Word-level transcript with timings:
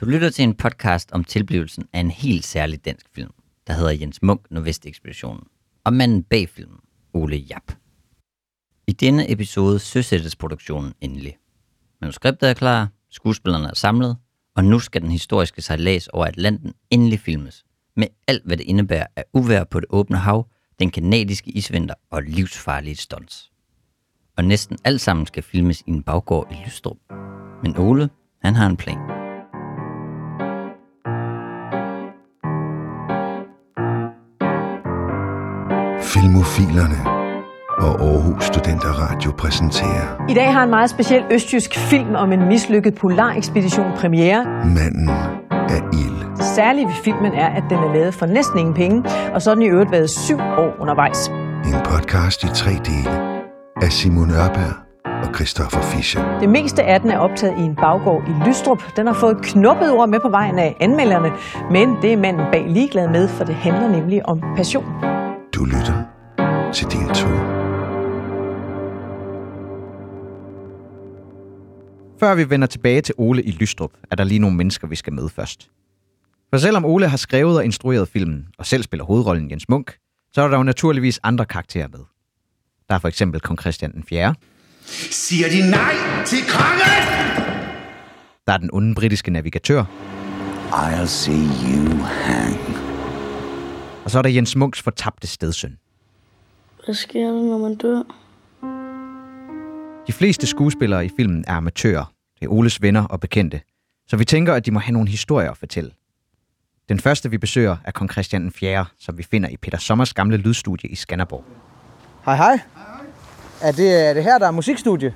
Du 0.00 0.06
lytter 0.06 0.30
til 0.30 0.42
en 0.42 0.54
podcast 0.54 1.12
om 1.12 1.24
tilblivelsen 1.24 1.84
af 1.92 2.00
en 2.00 2.10
helt 2.10 2.44
særlig 2.44 2.84
dansk 2.84 3.06
film, 3.14 3.30
der 3.66 3.72
hedder 3.72 3.90
Jens 3.90 4.22
Munk 4.22 4.50
Nordvestekspeditionen, 4.50 5.42
og 5.84 5.92
manden 5.92 6.22
bag 6.22 6.48
filmen, 6.48 6.78
Ole 7.14 7.36
Jap. 7.36 7.72
I 8.86 8.92
denne 8.92 9.30
episode 9.30 9.78
søsættes 9.78 10.36
produktionen 10.36 10.92
endelig. 11.00 11.36
Manuskriptet 12.00 12.50
er 12.50 12.54
klar, 12.54 12.88
skuespillerne 13.10 13.68
er 13.68 13.74
samlet, 13.74 14.16
og 14.56 14.64
nu 14.64 14.78
skal 14.78 15.02
den 15.02 15.10
historiske 15.10 15.62
sejlads 15.62 16.08
over 16.08 16.26
Atlanten 16.26 16.72
endelig 16.90 17.20
filmes, 17.20 17.64
med 17.96 18.06
alt 18.28 18.46
hvad 18.46 18.56
det 18.56 18.64
indebærer 18.64 19.06
af 19.16 19.24
uvær 19.32 19.64
på 19.64 19.80
det 19.80 19.86
åbne 19.90 20.16
hav, 20.16 20.48
den 20.78 20.90
kanadiske 20.90 21.50
isvinter 21.50 21.94
og 22.10 22.22
livsfarlige 22.22 22.96
stunts. 22.96 23.50
Og 24.36 24.44
næsten 24.44 24.78
alt 24.84 25.00
sammen 25.00 25.26
skal 25.26 25.42
filmes 25.42 25.80
i 25.80 25.90
en 25.90 26.02
baggård 26.02 26.52
i 26.52 26.64
Lystrup. 26.66 26.96
Men 27.62 27.76
Ole, 27.76 28.10
han 28.42 28.54
har 28.54 28.66
en 28.66 28.76
plan. 28.76 29.19
Filmofilerne 36.14 37.00
og 37.78 38.00
Aarhus 38.00 38.44
Studenter 38.44 38.88
Radio 38.88 39.32
præsenterer 39.38 40.26
I 40.28 40.34
dag 40.34 40.52
har 40.52 40.64
en 40.64 40.70
meget 40.70 40.90
speciel 40.90 41.24
østjysk 41.30 41.78
film 41.78 42.14
om 42.14 42.32
en 42.32 42.48
mislykket 42.48 42.94
polarekspedition 42.94 43.92
premiere. 43.96 44.44
Manden 44.64 45.08
af 45.50 45.82
ild. 45.92 46.36
Det 46.36 46.44
særlige 46.44 46.86
ved 46.86 46.94
filmen 47.04 47.32
er, 47.32 47.48
at 47.48 47.62
den 47.70 47.78
er 47.78 47.94
lavet 47.94 48.14
for 48.14 48.26
næsten 48.26 48.58
ingen 48.58 48.74
penge, 48.74 49.04
og 49.34 49.42
så 49.42 49.50
har 49.50 49.54
den 49.54 49.62
i 49.62 49.68
øvrigt 49.68 49.90
været 49.92 50.10
syv 50.10 50.38
år 50.38 50.72
undervejs. 50.80 51.28
En 51.64 51.80
podcast 51.84 52.44
i 52.44 52.48
tre 52.48 52.70
dele 52.70 53.10
af 53.82 53.92
Simon 53.92 54.30
Ørberg 54.30 54.74
og 55.24 55.34
Christoffer 55.34 55.80
Fischer. 55.80 56.38
Det 56.40 56.48
meste 56.48 56.82
af 56.82 57.00
den 57.00 57.10
er 57.10 57.18
optaget 57.18 57.58
i 57.58 57.62
en 57.62 57.76
baggård 57.76 58.22
i 58.28 58.48
Lystrup. 58.48 58.82
Den 58.96 59.06
har 59.06 59.14
fået 59.14 59.36
knuppet 59.42 59.92
ord 59.92 60.08
med 60.08 60.20
på 60.20 60.28
vejen 60.28 60.58
af 60.58 60.76
anmelderne, 60.80 61.30
men 61.70 61.96
det 62.02 62.12
er 62.12 62.16
manden 62.16 62.46
bag 62.52 62.64
ligeglad 62.68 63.08
med, 63.08 63.28
for 63.28 63.44
det 63.44 63.54
handler 63.54 63.88
nemlig 63.88 64.28
om 64.28 64.42
passion. 64.56 65.09
Du 65.60 65.64
lytter 65.64 66.04
til 66.74 66.86
din 66.86 67.06
to. 67.08 67.28
Før 72.20 72.34
vi 72.34 72.50
vender 72.50 72.66
tilbage 72.66 73.00
til 73.00 73.14
Ole 73.18 73.42
i 73.42 73.50
Lystrup, 73.50 73.90
er 74.10 74.16
der 74.16 74.24
lige 74.24 74.38
nogle 74.38 74.56
mennesker, 74.56 74.86
vi 74.86 74.96
skal 74.96 75.12
med 75.12 75.28
først. 75.28 75.70
For 76.50 76.58
selvom 76.58 76.84
Ole 76.84 77.08
har 77.08 77.16
skrevet 77.16 77.56
og 77.56 77.64
instrueret 77.64 78.08
filmen, 78.08 78.46
og 78.58 78.66
selv 78.66 78.82
spiller 78.82 79.04
hovedrollen 79.04 79.50
Jens 79.50 79.68
Munk, 79.68 79.96
så 80.32 80.42
er 80.42 80.48
der 80.48 80.56
jo 80.56 80.62
naturligvis 80.62 81.20
andre 81.22 81.44
karakterer 81.46 81.88
med. 81.88 82.00
Der 82.88 82.94
er 82.94 82.98
for 82.98 83.08
eksempel 83.08 83.40
kong 83.40 83.60
Christian 83.60 83.92
den 83.92 84.04
4., 84.04 84.34
Siger 85.10 85.48
de 85.48 85.70
nej 85.70 85.94
til 86.26 86.38
kongen? 86.48 86.80
der 88.46 88.52
er 88.52 88.58
den 88.58 88.70
onde 88.72 88.94
britiske 88.94 89.30
navigatør, 89.30 89.84
I'll 90.72 91.06
see 91.06 91.46
you 91.64 92.02
hang. 92.02 92.89
Og 94.04 94.10
så 94.10 94.18
er 94.18 94.22
der 94.22 94.30
Jens 94.30 94.56
Munks 94.56 94.82
fortabte 94.82 95.26
stedsøn. 95.26 95.78
Hvad 96.84 96.94
sker 96.94 97.26
der, 97.26 97.42
når 97.42 97.58
man 97.58 97.74
dør? 97.74 98.02
De 100.06 100.12
fleste 100.12 100.46
skuespillere 100.46 101.04
i 101.04 101.10
filmen 101.16 101.44
er 101.48 101.54
amatører. 101.54 102.12
Det 102.40 102.46
er 102.46 102.50
Oles 102.50 102.82
venner 102.82 103.04
og 103.04 103.20
bekendte. 103.20 103.60
Så 104.08 104.16
vi 104.16 104.24
tænker, 104.24 104.54
at 104.54 104.66
de 104.66 104.70
må 104.70 104.78
have 104.78 104.92
nogle 104.92 105.08
historier 105.08 105.50
at 105.50 105.56
fortælle. 105.56 105.90
Den 106.88 107.00
første, 107.00 107.30
vi 107.30 107.38
besøger, 107.38 107.76
er 107.84 107.90
kong 107.90 108.12
Christian 108.12 108.42
den 108.42 108.52
4., 108.52 108.86
som 108.98 109.18
vi 109.18 109.22
finder 109.22 109.48
i 109.48 109.56
Peter 109.56 109.78
Sommers 109.78 110.14
gamle 110.14 110.36
lydstudie 110.36 110.90
i 110.90 110.94
Skanderborg. 110.94 111.44
Hej 112.24 112.36
hej. 112.36 112.60
Er 113.62 113.72
det, 113.72 114.08
er 114.08 114.14
det 114.14 114.24
her, 114.24 114.38
der 114.38 114.46
er 114.46 114.50
musikstudie? 114.50 115.14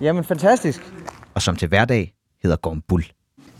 Jamen, 0.00 0.24
fantastisk. 0.24 0.92
Og 1.34 1.42
som 1.42 1.56
til 1.56 1.68
hverdag 1.68 2.14
hedder 2.42 2.56
Gorm 2.56 2.82
Bull. 2.88 3.04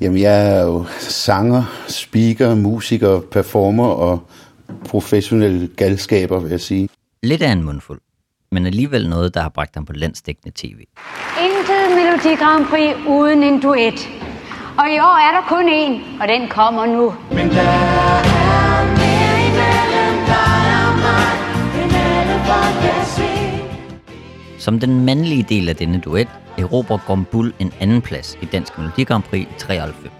Jamen, 0.00 0.20
jeg 0.20 0.58
er 0.58 0.62
jo 0.62 0.84
sanger, 0.98 1.64
speaker, 1.88 2.54
musiker, 2.54 3.20
performer 3.20 3.86
og 3.88 4.20
professionel 4.88 5.70
galskaber, 5.76 6.40
vil 6.40 6.50
jeg 6.50 6.60
sige. 6.60 6.88
Lidt 7.22 7.42
af 7.42 7.52
en 7.52 7.62
mundfuld, 7.62 8.00
men 8.52 8.66
alligevel 8.66 9.08
noget, 9.08 9.34
der 9.34 9.40
har 9.40 9.48
bragt 9.48 9.74
ham 9.74 9.84
på 9.84 9.92
landsdækkende 9.92 10.52
tv. 10.56 10.78
Intet 11.44 11.96
Melodi 11.96 12.36
Grand 12.36 12.66
Prix 12.66 12.96
uden 13.08 13.42
en 13.42 13.60
duet. 13.60 14.08
Og 14.78 14.86
i 14.94 14.98
år 14.98 15.16
er 15.28 15.40
der 15.40 15.48
kun 15.48 15.68
én, 15.68 16.22
og 16.22 16.28
den 16.28 16.48
kommer 16.48 16.86
nu. 16.86 17.14
Som 24.58 24.80
den 24.80 25.04
mandlige 25.04 25.46
del 25.48 25.68
af 25.68 25.76
denne 25.76 26.00
duet, 26.00 26.28
erobrer 26.60 26.98
Gombul 27.06 27.52
en 27.58 27.72
anden 27.80 28.02
plads 28.02 28.38
i 28.42 28.44
Dansk 28.44 28.78
Melodi 28.78 29.04
Grand 29.04 29.22
Prix 29.22 29.42
i 29.42 29.52
93. 29.58 30.12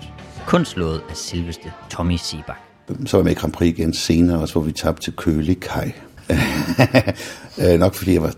Kun 0.47 0.65
slået 0.65 1.03
af 1.11 1.17
selveste 1.17 1.73
Tommy 1.91 2.17
Sebak. 2.17 2.57
Så 3.07 3.17
var 3.17 3.19
jeg 3.19 3.25
med 3.25 3.33
i 3.33 3.35
Grand 3.35 3.53
Prix 3.53 3.69
igen 3.79 3.95
senere, 3.95 4.41
også 4.41 4.55
hvor 4.55 4.63
vi 4.63 4.73
tabte 4.73 5.03
til 5.03 5.13
Kølig 5.13 5.61
Kaj. 5.61 5.93
Øh, 7.63 7.79
Nok 7.79 7.95
fordi 7.95 8.13
jeg 8.13 8.23
var 8.23 8.35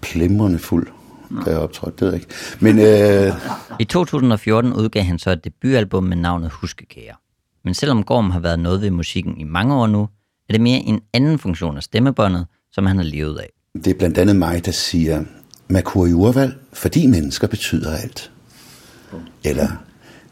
plimrende 0.00 0.58
fuld, 0.58 0.86
da 1.46 1.50
jeg 1.50 1.58
optrådte, 1.58 1.96
det 1.96 2.00
ved 2.02 2.12
jeg 2.12 2.20
ikke. 2.20 2.34
Men 2.60 2.78
øh, 2.78 3.32
I 3.80 3.84
2014 3.84 4.72
udgav 4.72 5.02
han 5.02 5.18
så 5.18 5.30
et 5.30 5.44
debutalbum 5.44 6.04
med 6.04 6.16
navnet 6.16 6.50
Huskekære. 6.50 7.14
Men 7.64 7.74
selvom 7.74 8.02
Gorm 8.04 8.30
har 8.30 8.40
været 8.40 8.58
noget 8.58 8.80
ved 8.80 8.90
musikken 8.90 9.36
i 9.38 9.44
mange 9.44 9.74
år 9.74 9.86
nu, 9.86 10.08
er 10.48 10.52
det 10.52 10.60
mere 10.60 10.78
en 10.78 11.00
anden 11.12 11.38
funktion 11.38 11.76
af 11.76 11.82
stemmebåndet, 11.82 12.46
som 12.72 12.86
han 12.86 12.96
har 12.96 13.04
levet 13.04 13.38
af. 13.38 13.48
det 13.74 13.86
er 13.86 13.94
blandt 13.98 14.18
andet 14.18 14.36
mig, 14.36 14.66
der 14.66 14.72
siger, 14.72 15.24
Merkur 15.68 16.06
i 16.06 16.12
urvalg, 16.12 16.54
fordi 16.72 17.06
mennesker 17.06 17.46
betyder 17.46 17.96
alt. 17.96 18.30
Eller, 19.44 19.68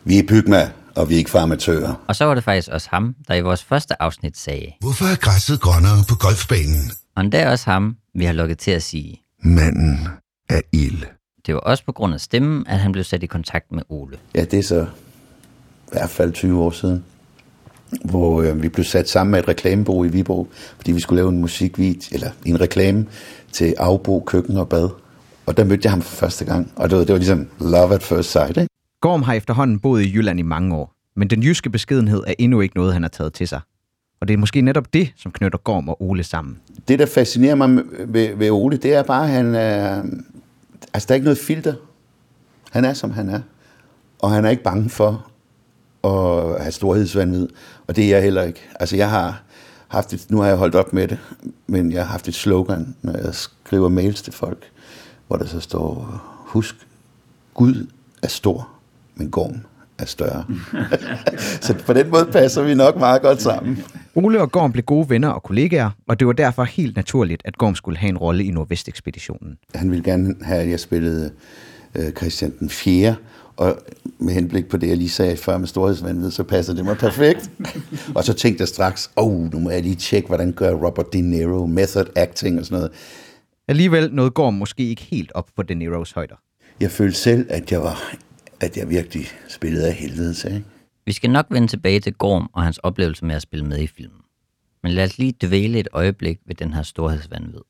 vi 0.04 0.18
er 0.18 0.22
bygma, 0.28 0.70
og 0.94 1.08
vi 1.08 1.14
er 1.14 1.18
ikke 1.18 1.30
for 1.30 1.38
amatører. 1.38 1.94
Og 2.08 2.16
så 2.16 2.24
var 2.24 2.34
det 2.34 2.44
faktisk 2.44 2.68
også 2.72 2.88
ham, 2.90 3.14
der 3.28 3.34
i 3.34 3.40
vores 3.40 3.64
første 3.64 4.02
afsnit 4.02 4.36
sagde, 4.38 4.66
Hvorfor 4.80 5.04
er 5.04 5.16
græsset 5.16 5.60
grønnere 5.60 6.04
på 6.08 6.14
golfbanen? 6.14 6.90
og 7.16 7.22
endda 7.22 7.50
også 7.50 7.70
ham, 7.70 7.96
vi 8.14 8.24
har 8.24 8.32
lukket 8.32 8.58
til 8.58 8.70
at 8.70 8.82
sige. 8.82 9.20
Manden 9.42 10.08
af 10.48 10.62
ild. 10.72 11.02
Det 11.46 11.54
var 11.54 11.60
også 11.60 11.84
på 11.84 11.92
grund 11.92 12.14
af 12.14 12.20
stemmen, 12.20 12.66
at 12.66 12.78
han 12.78 12.92
blev 12.92 13.04
sat 13.04 13.22
i 13.22 13.26
kontakt 13.26 13.72
med 13.72 13.82
Ole. 13.88 14.16
Ja, 14.34 14.44
det 14.44 14.58
er 14.58 14.62
så 14.62 14.80
i 14.82 15.92
hvert 15.92 16.10
fald 16.10 16.32
20 16.32 16.60
år 16.62 16.70
siden, 16.70 17.04
hvor 18.04 18.42
øh, 18.42 18.62
vi 18.62 18.68
blev 18.68 18.84
sat 18.84 19.08
sammen 19.08 19.30
med 19.30 19.38
et 19.40 19.48
reklamebureau 19.48 20.04
i 20.04 20.08
Viborg, 20.08 20.48
fordi 20.76 20.92
vi 20.92 21.00
skulle 21.00 21.16
lave 21.16 21.28
en 21.28 21.40
musikvideo, 21.40 22.00
eller 22.12 22.30
en 22.44 22.60
reklame 22.60 23.06
til 23.52 23.74
Afbo 23.78 24.20
Køkken 24.26 24.56
og 24.56 24.68
Bad. 24.68 24.88
Og 25.46 25.56
der 25.56 25.64
mødte 25.64 25.80
jeg 25.84 25.92
ham 25.92 26.02
for 26.02 26.16
første 26.16 26.44
gang, 26.44 26.72
og 26.76 26.90
det 26.90 26.98
var, 26.98 27.04
det 27.04 27.12
var 27.12 27.18
ligesom 27.18 27.48
love 27.60 27.94
at 27.94 28.02
first 28.02 28.30
sight, 28.30 28.56
ikke? 28.56 28.68
Gorm 29.00 29.22
har 29.22 29.34
efterhånden 29.34 29.78
boet 29.78 30.02
i 30.02 30.12
Jylland 30.14 30.38
i 30.38 30.42
mange 30.42 30.74
år, 30.76 30.92
men 31.16 31.30
den 31.30 31.42
jyske 31.42 31.70
beskedenhed 31.70 32.22
er 32.26 32.34
endnu 32.38 32.60
ikke 32.60 32.76
noget, 32.76 32.92
han 32.92 33.02
har 33.02 33.08
taget 33.08 33.32
til 33.32 33.48
sig. 33.48 33.60
Og 34.20 34.28
det 34.28 34.34
er 34.34 34.38
måske 34.38 34.60
netop 34.60 34.92
det, 34.92 35.12
som 35.16 35.32
knytter 35.32 35.58
Gorm 35.58 35.88
og 35.88 36.02
Ole 36.02 36.24
sammen. 36.24 36.58
Det, 36.88 36.98
der 36.98 37.06
fascinerer 37.06 37.54
mig 37.54 37.82
ved, 38.06 38.36
ved 38.36 38.50
Ole, 38.50 38.76
det 38.76 38.94
er 38.94 39.02
bare, 39.02 39.24
at 39.24 39.30
han 39.30 39.54
er... 39.54 40.02
Altså, 40.94 41.06
der 41.06 41.12
er 41.12 41.14
ikke 41.14 41.24
noget 41.24 41.38
filter. 41.38 41.74
Han 42.70 42.84
er, 42.84 42.92
som 42.92 43.10
han 43.10 43.28
er. 43.28 43.40
Og 44.18 44.30
han 44.30 44.44
er 44.44 44.50
ikke 44.50 44.62
bange 44.62 44.90
for 44.90 45.26
at 46.04 46.62
have 46.62 46.72
storhedsvandvid. 46.72 47.48
Og 47.86 47.96
det 47.96 48.04
er 48.04 48.08
jeg 48.08 48.22
heller 48.22 48.42
ikke. 48.42 48.60
Altså, 48.80 48.96
jeg 48.96 49.10
har 49.10 49.42
haft 49.88 50.12
et... 50.12 50.26
Nu 50.30 50.40
har 50.40 50.48
jeg 50.48 50.56
holdt 50.56 50.74
op 50.74 50.92
med 50.92 51.08
det, 51.08 51.18
men 51.66 51.92
jeg 51.92 52.04
har 52.04 52.12
haft 52.12 52.28
et 52.28 52.34
slogan, 52.34 52.94
når 53.02 53.12
jeg 53.24 53.34
skriver 53.34 53.88
mails 53.88 54.22
til 54.22 54.32
folk, 54.32 54.64
hvor 55.28 55.36
der 55.36 55.46
så 55.46 55.60
står, 55.60 56.20
husk, 56.46 56.74
Gud 57.54 57.86
er 58.22 58.28
stor, 58.28 58.68
men 59.14 59.30
Gorm 59.30 59.60
er 59.98 60.04
større. 60.04 60.44
så 61.66 61.74
på 61.86 61.92
den 61.92 62.10
måde 62.10 62.28
passer 62.32 62.62
vi 62.62 62.74
nok 62.74 62.96
meget 62.96 63.22
godt 63.22 63.42
sammen. 63.42 63.84
Ole 64.14 64.40
og 64.40 64.52
Gorm 64.52 64.72
blev 64.72 64.84
gode 64.84 65.10
venner 65.10 65.28
og 65.28 65.42
kollegaer, 65.42 65.90
og 66.08 66.20
det 66.20 66.26
var 66.26 66.32
derfor 66.32 66.64
helt 66.64 66.96
naturligt, 66.96 67.42
at 67.44 67.58
Gorm 67.58 67.74
skulle 67.74 67.98
have 67.98 68.08
en 68.08 68.18
rolle 68.18 68.44
i 68.44 68.50
Nordvestekspeditionen. 68.50 69.58
Han 69.74 69.90
ville 69.90 70.04
gerne 70.04 70.34
have, 70.42 70.60
at 70.60 70.70
jeg 70.70 70.80
spillede 70.80 71.30
øh, 71.94 72.12
Christian 72.12 72.52
den 72.60 72.70
4. 72.70 73.14
Og 73.56 73.78
med 74.18 74.34
henblik 74.34 74.68
på 74.68 74.76
det, 74.76 74.88
jeg 74.88 74.96
lige 74.96 75.10
sagde 75.10 75.36
før 75.36 75.58
med 75.58 75.66
storhedsvandvid, 75.66 76.30
så 76.30 76.42
passer 76.42 76.74
det 76.74 76.84
mig 76.84 76.96
perfekt. 76.96 77.50
og 78.16 78.24
så 78.24 78.32
tænkte 78.32 78.62
jeg 78.62 78.68
straks, 78.68 79.10
åh, 79.16 79.26
oh, 79.26 79.52
nu 79.52 79.58
må 79.58 79.70
jeg 79.70 79.82
lige 79.82 79.94
tjekke, 79.94 80.26
hvordan 80.26 80.52
gør 80.52 80.72
Robert 80.74 81.12
De 81.12 81.20
Niro, 81.20 81.66
method 81.66 82.06
acting 82.16 82.58
og 82.58 82.64
sådan 82.64 82.78
noget. 82.78 82.92
Alligevel 83.68 84.14
nåede 84.14 84.30
Gorm 84.30 84.54
måske 84.54 84.88
ikke 84.88 85.02
helt 85.02 85.32
op 85.32 85.50
på 85.56 85.62
De 85.62 85.74
Niros 85.74 86.12
højder. 86.12 86.36
Jeg 86.80 86.90
følte 86.90 87.18
selv, 87.18 87.46
at 87.50 87.72
jeg 87.72 87.82
var, 87.82 88.14
at 88.60 88.76
jeg 88.76 88.90
virkelig 88.90 89.26
spillede 89.48 89.86
af 89.88 89.94
helvede 89.94 90.34
til. 90.34 90.54
Ikke? 90.54 90.66
Vi 91.06 91.12
skal 91.12 91.30
nok 91.30 91.46
vende 91.50 91.68
tilbage 91.68 92.00
til 92.00 92.14
Gorm 92.14 92.50
og 92.52 92.62
hans 92.62 92.78
oplevelse 92.78 93.24
med 93.24 93.34
at 93.34 93.42
spille 93.42 93.66
med 93.66 93.78
i 93.78 93.86
filmen. 93.86 94.20
Men 94.82 94.92
lad 94.92 95.04
os 95.04 95.18
lige 95.18 95.34
dvæle 95.42 95.78
et 95.78 95.88
øjeblik 95.92 96.40
ved 96.46 96.54
den 96.54 96.74
her 96.74 96.82
storhedsvandvid. 96.82 97.60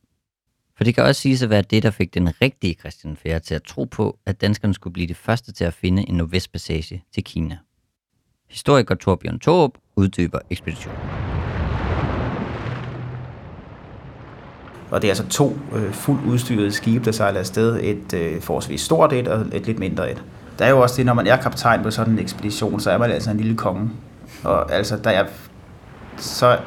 For 0.76 0.84
det 0.84 0.94
kan 0.94 1.04
også 1.04 1.20
siges 1.20 1.42
at 1.42 1.50
være 1.50 1.62
det, 1.62 1.82
der 1.82 1.90
fik 1.90 2.14
den 2.14 2.42
rigtige 2.42 2.74
Christian 2.74 3.16
Fære 3.16 3.40
til 3.40 3.54
at 3.54 3.62
tro 3.62 3.84
på, 3.84 4.18
at 4.26 4.40
danskerne 4.40 4.74
skulle 4.74 4.94
blive 4.94 5.06
de 5.08 5.14
første 5.14 5.52
til 5.52 5.64
at 5.64 5.74
finde 5.74 6.08
en 6.08 6.14
nordvestpassage 6.14 7.04
til 7.14 7.24
Kina. 7.24 7.58
Historiker 8.50 8.94
Torbjørn 8.94 9.38
Torup 9.38 9.78
uddyber 9.96 10.38
ekspeditionen. 10.50 11.41
Og 14.92 15.02
det 15.02 15.08
er 15.08 15.10
altså 15.10 15.26
to 15.28 15.58
øh, 15.74 15.92
fuldt 15.92 16.20
udstyrede 16.26 16.72
skibe, 16.72 17.04
der 17.04 17.12
sejler 17.12 17.40
afsted. 17.40 17.78
Et 17.82 18.14
øh, 18.14 18.40
forholdsvis 18.40 18.80
stort 18.80 19.12
et 19.12 19.28
og 19.28 19.40
et 19.52 19.66
lidt 19.66 19.78
mindre 19.78 20.10
et. 20.10 20.22
der 20.58 20.64
er 20.64 20.70
jo 20.70 20.80
også 20.80 20.96
det, 20.96 21.06
når 21.06 21.14
man 21.14 21.26
er 21.26 21.36
kaptajn 21.36 21.82
på 21.82 21.90
sådan 21.90 22.12
en 22.12 22.18
ekspedition, 22.18 22.80
så 22.80 22.90
er 22.90 22.98
man 22.98 23.10
altså 23.10 23.30
en 23.30 23.36
lille 23.36 23.56
konge. 23.56 23.90
Og 24.44 24.72
altså, 24.72 24.96
der 24.96 25.10
er, 25.10 25.24
så 26.16 26.58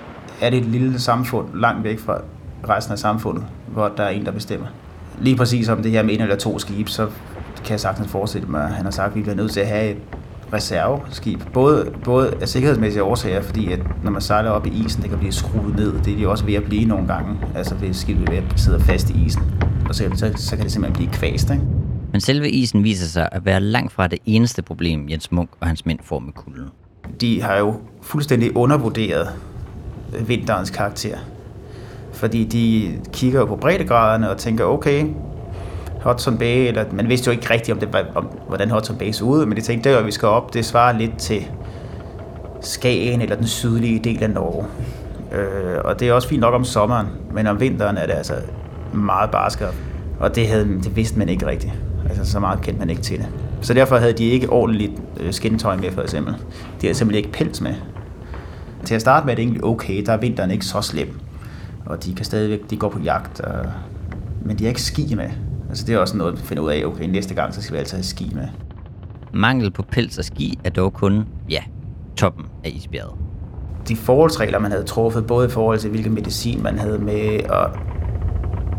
er 0.41 0.49
det 0.49 0.59
et 0.59 0.65
lille 0.65 0.99
samfund 0.99 1.47
langt 1.55 1.83
væk 1.83 1.99
fra 1.99 2.21
resten 2.69 2.93
af 2.93 2.99
samfundet, 2.99 3.43
hvor 3.67 3.87
der 3.97 4.03
er 4.03 4.09
en, 4.09 4.25
der 4.25 4.31
bestemmer. 4.31 4.67
Lige 5.19 5.35
præcis 5.35 5.69
om 5.69 5.83
det 5.83 5.91
her 5.91 6.03
med 6.03 6.13
en 6.13 6.21
eller 6.21 6.35
to 6.35 6.59
skibe, 6.59 6.89
så 6.89 7.05
kan 7.55 7.71
jeg 7.71 7.79
sagtens 7.79 8.07
forestille 8.07 8.47
mig, 8.47 8.63
at 8.63 8.73
han 8.73 8.85
har 8.85 8.91
sagt, 8.91 9.09
at 9.09 9.15
vi 9.15 9.21
bliver 9.21 9.35
nødt 9.35 9.51
til 9.51 9.59
at 9.59 9.67
have 9.67 9.95
reserveskib. 10.53 11.41
Både, 11.53 11.91
både 12.03 12.33
af 12.41 12.47
sikkerhedsmæssige 12.47 13.03
årsager, 13.03 13.41
fordi 13.41 13.71
at 13.71 13.79
når 14.03 14.11
man 14.11 14.21
sejler 14.21 14.49
op 14.49 14.67
i 14.67 14.69
isen, 14.85 15.01
det 15.01 15.09
kan 15.09 15.19
blive 15.19 15.31
skruet 15.31 15.75
ned. 15.75 15.93
Det 16.05 16.13
er 16.13 16.17
de 16.17 16.27
også 16.27 16.45
ved 16.45 16.53
at 16.53 16.63
blive 16.63 16.85
nogle 16.85 17.07
gange. 17.07 17.37
Altså 17.55 17.75
hvis 17.75 17.97
skibet 17.97 18.31
ved 18.31 18.37
at 18.37 18.43
sidde 18.55 18.79
fast 18.79 19.09
i 19.09 19.25
isen. 19.25 19.41
Og 19.89 19.95
så, 19.95 20.11
så, 20.15 20.31
så 20.35 20.55
kan 20.55 20.63
det 20.63 20.71
simpelthen 20.71 20.93
blive 20.93 21.13
kvæst, 21.13 21.49
ikke? 21.49 21.63
Men 22.11 22.21
selve 22.21 22.49
isen 22.49 22.83
viser 22.83 23.07
sig 23.07 23.29
at 23.31 23.45
være 23.45 23.59
langt 23.59 23.93
fra 23.93 24.07
det 24.07 24.19
eneste 24.25 24.61
problem, 24.61 25.09
Jens 25.09 25.31
Munk 25.31 25.49
og 25.59 25.67
hans 25.67 25.85
mænd 25.85 25.99
får 26.03 26.19
med 26.19 26.33
kulden. 26.33 26.69
De 27.21 27.41
har 27.41 27.57
jo 27.57 27.75
fuldstændig 28.01 28.57
undervurderet 28.57 29.27
vinterens 30.27 30.69
karakter. 30.69 31.17
Fordi 32.13 32.43
de 32.43 32.93
kigger 33.13 33.39
jo 33.39 33.45
på 33.45 33.55
breddegraderne 33.55 34.29
og 34.29 34.37
tænker, 34.37 34.65
okay, 34.65 35.05
Hudson 36.05 36.37
Bay, 36.37 36.67
eller 36.67 36.85
man 36.91 37.09
vidste 37.09 37.27
jo 37.27 37.31
ikke 37.31 37.53
rigtigt, 37.53 37.73
om 37.73 37.79
det 37.79 37.93
var, 37.93 38.05
om, 38.15 38.29
hvordan 38.47 38.71
Hudson 38.71 38.97
Bay 38.97 39.11
så 39.11 39.25
ud, 39.25 39.45
men 39.45 39.57
de 39.57 39.61
tænkte, 39.61 39.89
der 39.89 40.03
vi 40.03 40.11
skal 40.11 40.27
op, 40.27 40.53
det 40.53 40.65
svarer 40.65 40.97
lidt 40.97 41.17
til 41.17 41.47
Skagen 42.61 43.21
eller 43.21 43.35
den 43.35 43.47
sydlige 43.47 43.99
del 43.99 44.23
af 44.23 44.29
Norge. 44.29 44.65
Øh, 45.31 45.77
og 45.83 45.99
det 45.99 46.07
er 46.07 46.13
også 46.13 46.27
fint 46.27 46.41
nok 46.41 46.53
om 46.53 46.63
sommeren, 46.63 47.07
men 47.33 47.47
om 47.47 47.59
vinteren 47.59 47.97
er 47.97 48.05
det 48.05 48.13
altså 48.13 48.33
meget 48.93 49.31
barskere. 49.31 49.69
Og 50.19 50.35
det, 50.35 50.47
havde, 50.47 50.65
det 50.65 50.95
vidste 50.95 51.19
man 51.19 51.29
ikke 51.29 51.47
rigtigt. 51.47 51.73
Altså 52.09 52.31
så 52.31 52.39
meget 52.39 52.61
kendte 52.61 52.79
man 52.79 52.89
ikke 52.89 53.01
til 53.01 53.17
det. 53.17 53.27
Så 53.61 53.73
derfor 53.73 53.97
havde 53.97 54.13
de 54.13 54.23
ikke 54.23 54.49
ordentligt 54.49 54.91
øh, 54.91 54.99
skindtøj 55.17 55.31
skintøj 55.31 55.75
med, 55.75 55.91
for 55.91 56.01
eksempel. 56.01 56.33
De 56.81 56.87
havde 56.87 56.93
simpelthen 56.93 57.25
ikke 57.25 57.37
pels 57.37 57.61
med. 57.61 57.73
Til 58.85 58.95
at 58.95 59.01
starte 59.01 59.25
med 59.25 59.33
er 59.33 59.35
det 59.35 59.43
egentlig 59.43 59.63
okay, 59.63 60.03
der 60.05 60.13
er 60.13 60.17
vinteren 60.17 60.51
ikke 60.51 60.65
så 60.65 60.81
slem. 60.81 61.19
Og 61.85 62.03
de 62.03 62.15
kan 62.15 62.25
stadigvæk, 62.25 62.69
de 62.69 62.77
går 62.77 62.89
på 62.89 62.99
jagt, 62.99 63.39
og, 63.41 63.65
men 64.45 64.59
de 64.59 64.63
har 64.63 64.69
ikke 64.69 64.81
ski 64.81 65.15
med. 65.15 65.29
Altså 65.75 65.85
det 65.87 65.95
er 65.95 65.99
også 65.99 66.17
noget, 66.17 66.33
at 66.33 66.39
finde 66.39 66.61
ud 66.61 66.71
af, 66.71 66.83
okay, 66.85 67.05
næste 67.05 67.33
gang, 67.33 67.53
så 67.53 67.61
skal 67.61 67.73
vi 67.73 67.79
altid 67.79 67.97
have 67.97 68.03
ski 68.03 68.31
med. 68.35 68.47
Mangel 69.33 69.71
på 69.71 69.83
pels 69.83 70.17
og 70.17 70.25
ski 70.25 70.59
er 70.63 70.69
dog 70.69 70.93
kun, 70.93 71.25
ja, 71.49 71.59
toppen 72.17 72.45
af 72.63 72.71
isbjerget. 72.75 73.13
De 73.87 73.95
forholdsregler, 73.95 74.59
man 74.59 74.71
havde 74.71 74.83
truffet, 74.83 75.27
både 75.27 75.47
i 75.47 75.49
forhold 75.49 75.79
til, 75.79 75.89
hvilken 75.89 76.13
medicin 76.13 76.63
man 76.63 76.79
havde 76.79 76.99
med, 76.99 77.49
og 77.49 77.69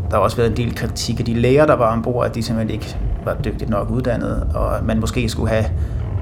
der 0.09 0.15
har 0.15 0.17
også 0.17 0.37
været 0.37 0.49
en 0.49 0.57
del 0.57 0.75
kritik 0.75 1.19
af 1.19 1.25
de 1.25 1.33
læger, 1.33 1.65
der 1.65 1.73
var 1.73 1.93
ombord, 1.93 2.25
at 2.25 2.35
de 2.35 2.43
simpelthen 2.43 2.73
ikke 2.73 2.97
var 3.25 3.37
dygtigt 3.45 3.69
nok 3.69 3.89
uddannet, 3.89 4.47
og 4.55 4.85
man 4.85 4.99
måske 4.99 5.29
skulle 5.29 5.49
have 5.49 5.65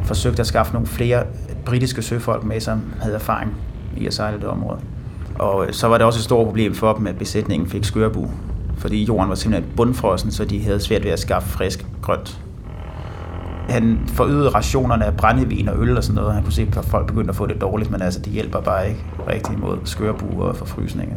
forsøgt 0.04 0.39
at 0.39 0.48
skaffe 0.48 0.74
nogle 0.74 0.88
flere 0.88 1.24
britiske 1.66 2.01
søfolk 2.01 2.44
med, 2.44 2.60
som 2.60 2.94
havde 3.01 3.16
erfaring 3.16 3.54
i 3.98 4.07
at 4.07 4.13
sejle 4.13 4.38
det 4.38 4.48
område. 4.48 4.80
Og 5.39 5.68
så 5.71 5.88
var 5.88 5.98
det 5.98 6.07
også 6.07 6.19
et 6.19 6.24
stort 6.24 6.45
problem 6.45 6.74
for 6.74 6.94
dem, 6.94 7.07
at 7.07 7.18
besætningen 7.18 7.69
fik 7.69 7.83
skørbu, 7.83 8.30
fordi 8.77 9.04
jorden 9.04 9.30
var 9.30 9.36
simpelthen 9.36 9.74
bundfrossen, 9.75 10.31
så 10.31 10.45
de 10.45 10.63
havde 10.63 10.80
svært 10.80 11.04
ved 11.04 11.12
at 11.12 11.19
skaffe 11.19 11.50
frisk 11.50 11.86
grønt. 12.01 12.42
Han 13.69 14.00
forøgede 14.07 14.50
rationerne 14.50 15.06
af 15.06 15.18
brændevin 15.18 15.69
og 15.69 15.81
øl 15.81 15.98
og 15.98 16.04
sådan 16.04 16.16
noget. 16.16 16.33
Han 16.33 16.44
kunne 16.44 16.54
se, 16.54 16.68
at 16.77 16.86
folk 16.86 17.07
begyndte 17.07 17.30
at 17.30 17.36
få 17.36 17.45
det 17.45 17.62
dårligt, 17.62 17.92
men 17.92 18.01
altså, 18.01 18.19
det 18.19 18.33
hjælper 18.33 18.62
bare 18.62 18.89
ikke 18.89 19.06
rigtig 19.30 19.60
mod 19.60 19.77
skørbuer 19.83 20.45
og 20.45 20.56
forfrysninger. 20.56 21.16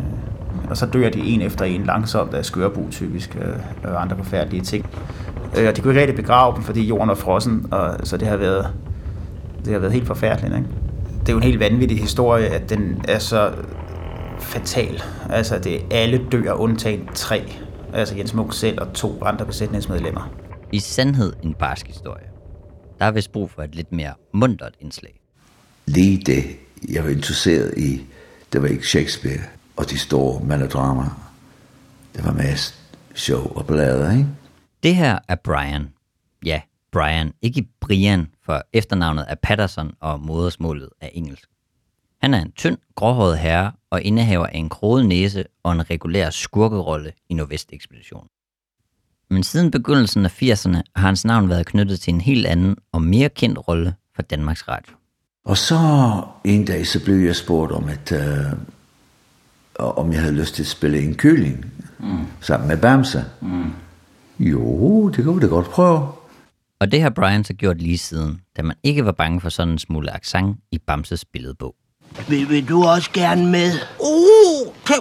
Og 0.70 0.76
så 0.76 0.86
dør 0.86 1.10
de 1.10 1.18
en 1.18 1.42
efter 1.42 1.64
en 1.64 1.84
langsomt 1.84 2.34
af 2.34 2.44
skørbu 2.44 2.86
typisk, 2.90 3.36
øh, 3.40 3.92
og 3.92 4.02
andre 4.02 4.16
forfærdelige 4.16 4.62
ting. 4.62 4.86
Øh, 5.58 5.68
og 5.68 5.76
de 5.76 5.80
kunne 5.80 5.90
ikke 5.92 6.00
rigtig 6.00 6.16
begrave 6.16 6.54
dem, 6.54 6.62
fordi 6.62 6.86
jorden 6.86 7.08
var 7.08 7.14
frossen, 7.14 7.66
og 7.70 7.96
så 8.02 8.16
det 8.16 8.28
har 8.28 8.36
været, 8.36 8.66
det 9.64 9.72
har 9.72 9.80
været 9.80 9.92
helt 9.92 10.06
forfærdeligt. 10.06 10.54
Ikke? 10.56 10.68
Det 11.20 11.28
er 11.28 11.32
jo 11.32 11.36
en 11.36 11.42
helt 11.42 11.60
vanvittig 11.60 12.00
historie, 12.00 12.46
at 12.46 12.70
den 12.70 13.02
er 13.08 13.18
så 13.18 13.50
fatal. 14.40 15.02
Altså, 15.30 15.58
det 15.58 15.82
alle 15.90 16.26
dør 16.32 16.52
undtagen 16.52 17.08
tre. 17.14 17.52
Altså 17.92 18.16
Jens 18.16 18.34
Munk 18.34 18.52
selv 18.52 18.80
og 18.80 18.92
to 18.94 19.24
andre 19.24 19.46
besætningsmedlemmer. 19.46 20.30
I 20.72 20.78
sandhed 20.78 21.32
en 21.42 21.54
barsk 21.54 21.86
historie. 21.86 22.24
Der 22.98 23.04
er 23.04 23.10
vist 23.10 23.32
brug 23.32 23.50
for 23.50 23.62
et 23.62 23.74
lidt 23.74 23.92
mere 23.92 24.14
mundret 24.34 24.74
indslag. 24.80 25.20
Lige 25.86 26.22
det, 26.26 26.44
jeg 26.88 27.04
var 27.04 27.10
interesseret 27.10 27.78
i, 27.78 28.00
det 28.52 28.62
var 28.62 28.68
ikke 28.68 28.86
Shakespeare 28.86 29.40
og 29.76 29.90
de 29.90 29.98
store 29.98 30.44
melodramer. 30.44 31.32
Det 32.16 32.24
var 32.24 32.32
mest 32.32 32.74
show 33.14 33.52
og 33.56 33.66
blader, 33.66 34.12
ikke? 34.12 34.26
Det 34.82 34.94
her 34.96 35.18
er 35.28 35.36
Brian. 35.44 35.88
Ja, 36.44 36.60
Brian, 36.92 37.32
ikke 37.42 37.68
Brian, 37.80 38.26
for 38.44 38.62
efternavnet 38.72 39.24
er 39.28 39.34
Patterson 39.42 39.92
og 40.00 40.20
modersmålet 40.20 40.88
er 41.00 41.08
engelsk. 41.12 41.48
Han 42.20 42.34
er 42.34 42.42
en 42.42 42.52
tynd, 42.52 42.78
gråhåret 42.94 43.38
herre 43.38 43.72
og 43.90 44.02
indehaver 44.02 44.46
af 44.46 44.58
en 44.58 44.68
kroget 44.68 45.06
næse 45.06 45.44
og 45.62 45.72
en 45.72 45.90
regulær 45.90 46.30
skurkerolle 46.30 47.12
i 47.28 47.34
Nordvest-ekspeditionen. 47.34 48.28
Men 49.30 49.42
siden 49.42 49.70
begyndelsen 49.70 50.24
af 50.24 50.42
80'erne 50.42 50.82
har 50.96 51.06
hans 51.06 51.24
navn 51.24 51.48
været 51.48 51.66
knyttet 51.66 52.00
til 52.00 52.14
en 52.14 52.20
helt 52.20 52.46
anden 52.46 52.76
og 52.92 53.02
mere 53.02 53.28
kendt 53.28 53.68
rolle 53.68 53.94
for 54.14 54.22
Danmarks 54.22 54.68
Radio. 54.68 54.94
Og 55.44 55.56
så 55.56 55.76
en 56.44 56.64
dag, 56.64 56.86
så 56.86 57.04
blev 57.04 57.16
jeg 57.16 57.36
spurgt 57.36 57.72
om, 57.72 57.88
at, 57.88 58.12
øh, 58.12 58.52
om 59.78 60.12
jeg 60.12 60.20
havde 60.20 60.34
lyst 60.34 60.54
til 60.54 60.62
at 60.62 60.66
spille 60.66 61.02
en 61.02 61.14
kylling 61.14 61.72
mm. 61.98 62.26
sammen 62.40 62.68
med 62.68 62.76
Bamse. 62.78 63.24
Mm. 63.40 63.70
Jo, 64.38 65.08
det 65.08 65.24
kunne 65.24 65.34
vi 65.34 65.40
da 65.40 65.46
godt 65.46 65.66
prøve. 65.66 66.08
Og 66.80 66.92
det 66.92 67.02
har 67.02 67.10
Brian 67.10 67.44
så 67.44 67.54
gjort 67.54 67.82
lige 67.82 67.98
siden, 67.98 68.40
da 68.56 68.62
man 68.62 68.76
ikke 68.82 69.04
var 69.04 69.12
bange 69.12 69.40
for 69.40 69.48
sådan 69.48 69.72
en 69.72 69.78
smule 69.78 70.14
accent 70.14 70.56
i 70.70 70.78
Bamses 70.78 71.24
billedbog. 71.24 71.74
Vil, 72.28 72.48
vil 72.48 72.68
du 72.68 72.84
også 72.84 73.10
gerne 73.12 73.46
med? 73.46 73.72
Uh, 74.00 74.74
kan 74.86 74.96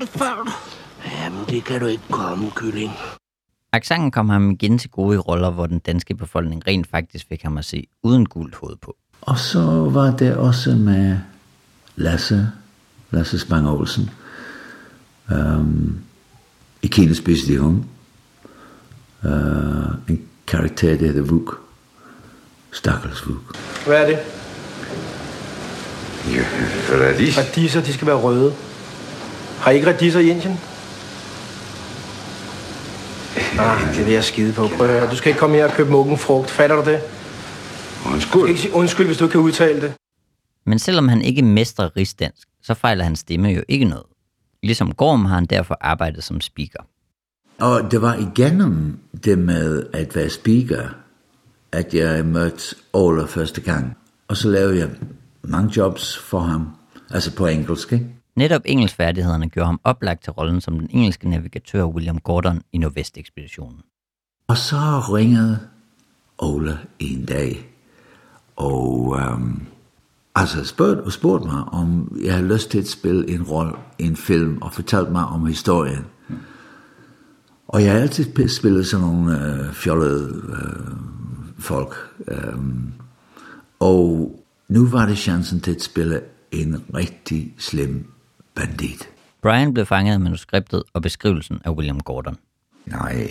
det 0.00 0.08
før. 0.08 0.60
Jamen, 1.06 1.44
det 1.48 1.64
kan 1.64 1.80
du 1.80 1.86
ikke 1.86 2.04
komme, 2.10 2.50
kylling. 2.54 2.92
Accenten 3.72 4.10
kom 4.10 4.28
ham 4.28 4.50
igen 4.50 4.78
til 4.78 4.90
gode 4.90 5.14
i 5.14 5.18
roller, 5.18 5.50
hvor 5.50 5.66
den 5.66 5.78
danske 5.78 6.14
befolkning 6.14 6.66
rent 6.66 6.90
faktisk 6.90 7.26
fik 7.28 7.42
ham 7.42 7.58
at 7.58 7.64
se 7.64 7.86
uden 8.02 8.26
gult 8.26 8.54
hoved 8.54 8.76
på. 8.76 8.96
Og 9.20 9.38
så 9.38 9.60
var 9.90 10.16
det 10.16 10.36
også 10.36 10.70
med 10.70 11.18
Lasse, 11.96 12.48
Lasse 13.10 13.38
Spang 13.38 13.68
Olsen, 13.68 14.10
um, 15.30 16.00
i 16.82 16.86
Kines 16.86 17.20
bedste 17.20 17.60
uh, 17.60 17.74
en 20.08 20.28
karakter, 20.46 20.98
der 20.98 21.06
hedder 21.06 21.22
Vuk. 21.22 21.60
Stakkels 22.72 23.28
Vuk. 23.28 23.56
Hvad 23.86 24.02
er 24.02 24.06
det? 24.06 24.18
Ja, 26.32 26.44
radis. 26.90 27.38
Radiser, 27.38 27.80
de 27.80 27.92
skal 27.92 28.06
være 28.06 28.16
røde. 28.16 28.54
Har 29.58 29.70
I 29.70 29.74
ikke 29.74 29.88
radiser 29.88 30.20
i 30.20 30.28
Indien? 30.28 30.60
Ah, 33.58 33.96
det 33.96 34.06
vil 34.06 34.12
jeg 34.12 34.24
skide 34.24 34.52
på. 34.52 34.68
Prøv 34.68 34.86
at 34.86 34.92
høre. 34.92 35.10
Du 35.10 35.16
skal 35.16 35.28
ikke 35.28 35.40
komme 35.40 35.56
her 35.56 35.64
og 35.64 35.72
købe 35.72 35.90
muggen 35.90 36.18
frugt. 36.18 36.50
Fatter 36.50 36.76
du 36.76 36.90
det? 36.90 37.00
Undskyld. 38.12 38.32
Du 38.32 38.38
skal 38.38 38.48
ikke 38.48 38.60
sige 38.60 38.74
undskyld, 38.74 39.06
hvis 39.06 39.18
du 39.18 39.24
ikke 39.24 39.32
kan 39.32 39.40
udtale 39.40 39.80
det. 39.80 39.92
Men 40.66 40.78
selvom 40.78 41.08
han 41.08 41.22
ikke 41.22 41.42
mestrer 41.42 41.96
rigsdansk, 41.96 42.48
så 42.62 42.74
fejler 42.74 43.04
hans 43.04 43.18
stemme 43.18 43.48
jo 43.48 43.62
ikke 43.68 43.84
noget. 43.84 44.06
Ligesom 44.62 44.94
Gorm 44.94 45.24
har 45.24 45.34
han 45.34 45.46
derfor 45.46 45.76
arbejdet 45.80 46.24
som 46.24 46.40
speaker. 46.40 46.78
Og 47.60 47.90
det 47.90 48.02
var 48.02 48.14
igennem 48.14 48.98
det 49.24 49.38
med 49.38 49.86
at 49.92 50.16
være 50.16 50.30
speaker, 50.30 50.88
at 51.72 51.94
jeg 51.94 52.26
mødte 52.26 52.76
Ole 52.92 53.28
første 53.28 53.60
gang. 53.60 53.96
Og 54.28 54.36
så 54.36 54.48
lavede 54.48 54.78
jeg 54.78 54.88
mange 55.48 55.72
jobs 55.76 56.18
for 56.18 56.40
ham, 56.40 56.68
altså 57.10 57.36
på 57.36 57.46
engelsk, 57.46 57.92
ikke? 57.92 58.06
Netop 58.36 58.62
engelskfærdighederne 58.64 59.48
gjorde 59.48 59.66
ham 59.66 59.80
oplagt 59.84 60.22
til 60.24 60.32
rollen 60.32 60.60
som 60.60 60.78
den 60.78 60.88
engelske 60.90 61.28
navigatør 61.28 61.84
William 61.84 62.18
Gordon 62.18 62.62
i 62.72 62.78
Nordvest-ekspeditionen. 62.78 63.80
Og 64.48 64.56
så 64.56 64.76
ringede 65.14 65.58
Ole 66.38 66.78
en 66.98 67.24
dag, 67.24 67.70
og 68.56 69.18
øhm, 69.20 69.62
altså 70.34 70.64
spurgte, 70.64 71.00
og 71.00 71.12
spurgte 71.12 71.46
mig, 71.46 71.64
om 71.64 72.18
jeg 72.24 72.34
havde 72.34 72.48
lyst 72.48 72.70
til 72.70 72.78
at 72.78 72.88
spille 72.88 73.30
en 73.30 73.42
rolle 73.42 73.72
i 73.98 74.06
en 74.06 74.16
film, 74.16 74.62
og 74.62 74.72
fortalte 74.72 75.12
mig 75.12 75.24
om 75.24 75.46
historien. 75.46 76.04
Og 77.68 77.84
jeg 77.84 77.92
har 77.92 77.98
altid 77.98 78.48
spillet 78.48 78.86
sådan 78.86 79.06
nogle 79.06 79.46
øh, 79.46 79.72
fjollede 79.72 80.42
øh, 80.48 80.96
folk. 81.58 81.94
Øh, 82.28 82.58
og 83.80 84.43
nu 84.68 84.86
var 84.86 85.06
det 85.06 85.18
chancen 85.18 85.60
til 85.60 85.74
at 85.74 85.82
spille 85.82 86.20
en 86.52 86.84
rigtig 86.94 87.54
slem 87.58 88.12
bandit. 88.54 89.08
Brian 89.42 89.74
blev 89.74 89.86
fanget 89.86 90.12
af 90.12 90.20
manuskriptet 90.20 90.82
og 90.92 91.02
beskrivelsen 91.02 91.60
af 91.64 91.70
William 91.70 92.00
Gordon. 92.00 92.36
Nej, 92.86 93.28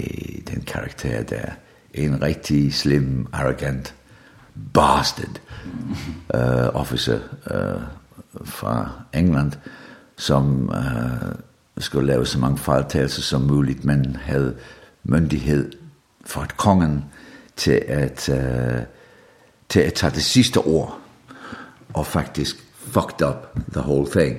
den 0.47 0.61
karakter 0.61 1.23
der. 1.23 1.45
En 1.93 2.21
rigtig 2.21 2.73
slim, 2.73 3.27
arrogant 3.33 3.95
bastard 4.73 5.39
uh, 6.33 6.75
officer 6.81 7.19
uh, 7.51 7.81
fra 8.45 8.89
England, 9.13 9.51
som 10.17 10.69
uh, 10.69 11.31
skulle 11.77 12.07
lave 12.07 12.25
så 12.25 12.39
mange 12.39 12.57
fejltagelser 12.57 13.21
som 13.21 13.41
muligt, 13.41 13.85
men 13.85 14.15
havde 14.15 14.55
myndighed 15.03 15.71
for 16.25 16.41
at 16.41 16.57
kongen 16.57 17.05
til 17.55 17.81
at, 17.87 18.29
uh, 18.29 18.83
til 19.69 19.79
at 19.79 19.93
tage 19.93 20.13
det 20.13 20.23
sidste 20.23 20.57
ord 20.57 21.02
og 21.93 22.07
faktisk 22.07 22.55
fucked 22.77 23.27
up 23.27 23.57
the 23.71 23.81
whole 23.81 24.12
thing. 24.12 24.38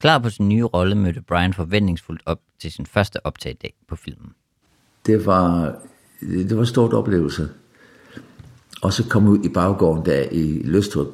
Klar 0.00 0.18
på 0.18 0.30
sin 0.30 0.48
nye 0.48 0.64
rolle 0.64 0.94
mødte 0.94 1.22
Brian 1.22 1.54
forventningsfuldt 1.54 2.22
op 2.26 2.38
til 2.60 2.72
sin 2.72 2.86
første 2.86 3.26
optagedag 3.26 3.74
på 3.88 3.96
filmen. 3.96 4.32
Det 5.06 5.26
var, 5.26 5.74
det 6.20 6.56
var 6.56 6.60
en 6.60 6.66
stor 6.66 6.94
oplevelse. 6.94 7.48
Og 8.82 8.92
så 8.92 9.08
komme 9.08 9.30
ud 9.30 9.44
i 9.44 9.48
baggården 9.48 10.06
der 10.06 10.24
i 10.32 10.62
Løstrup 10.64 11.06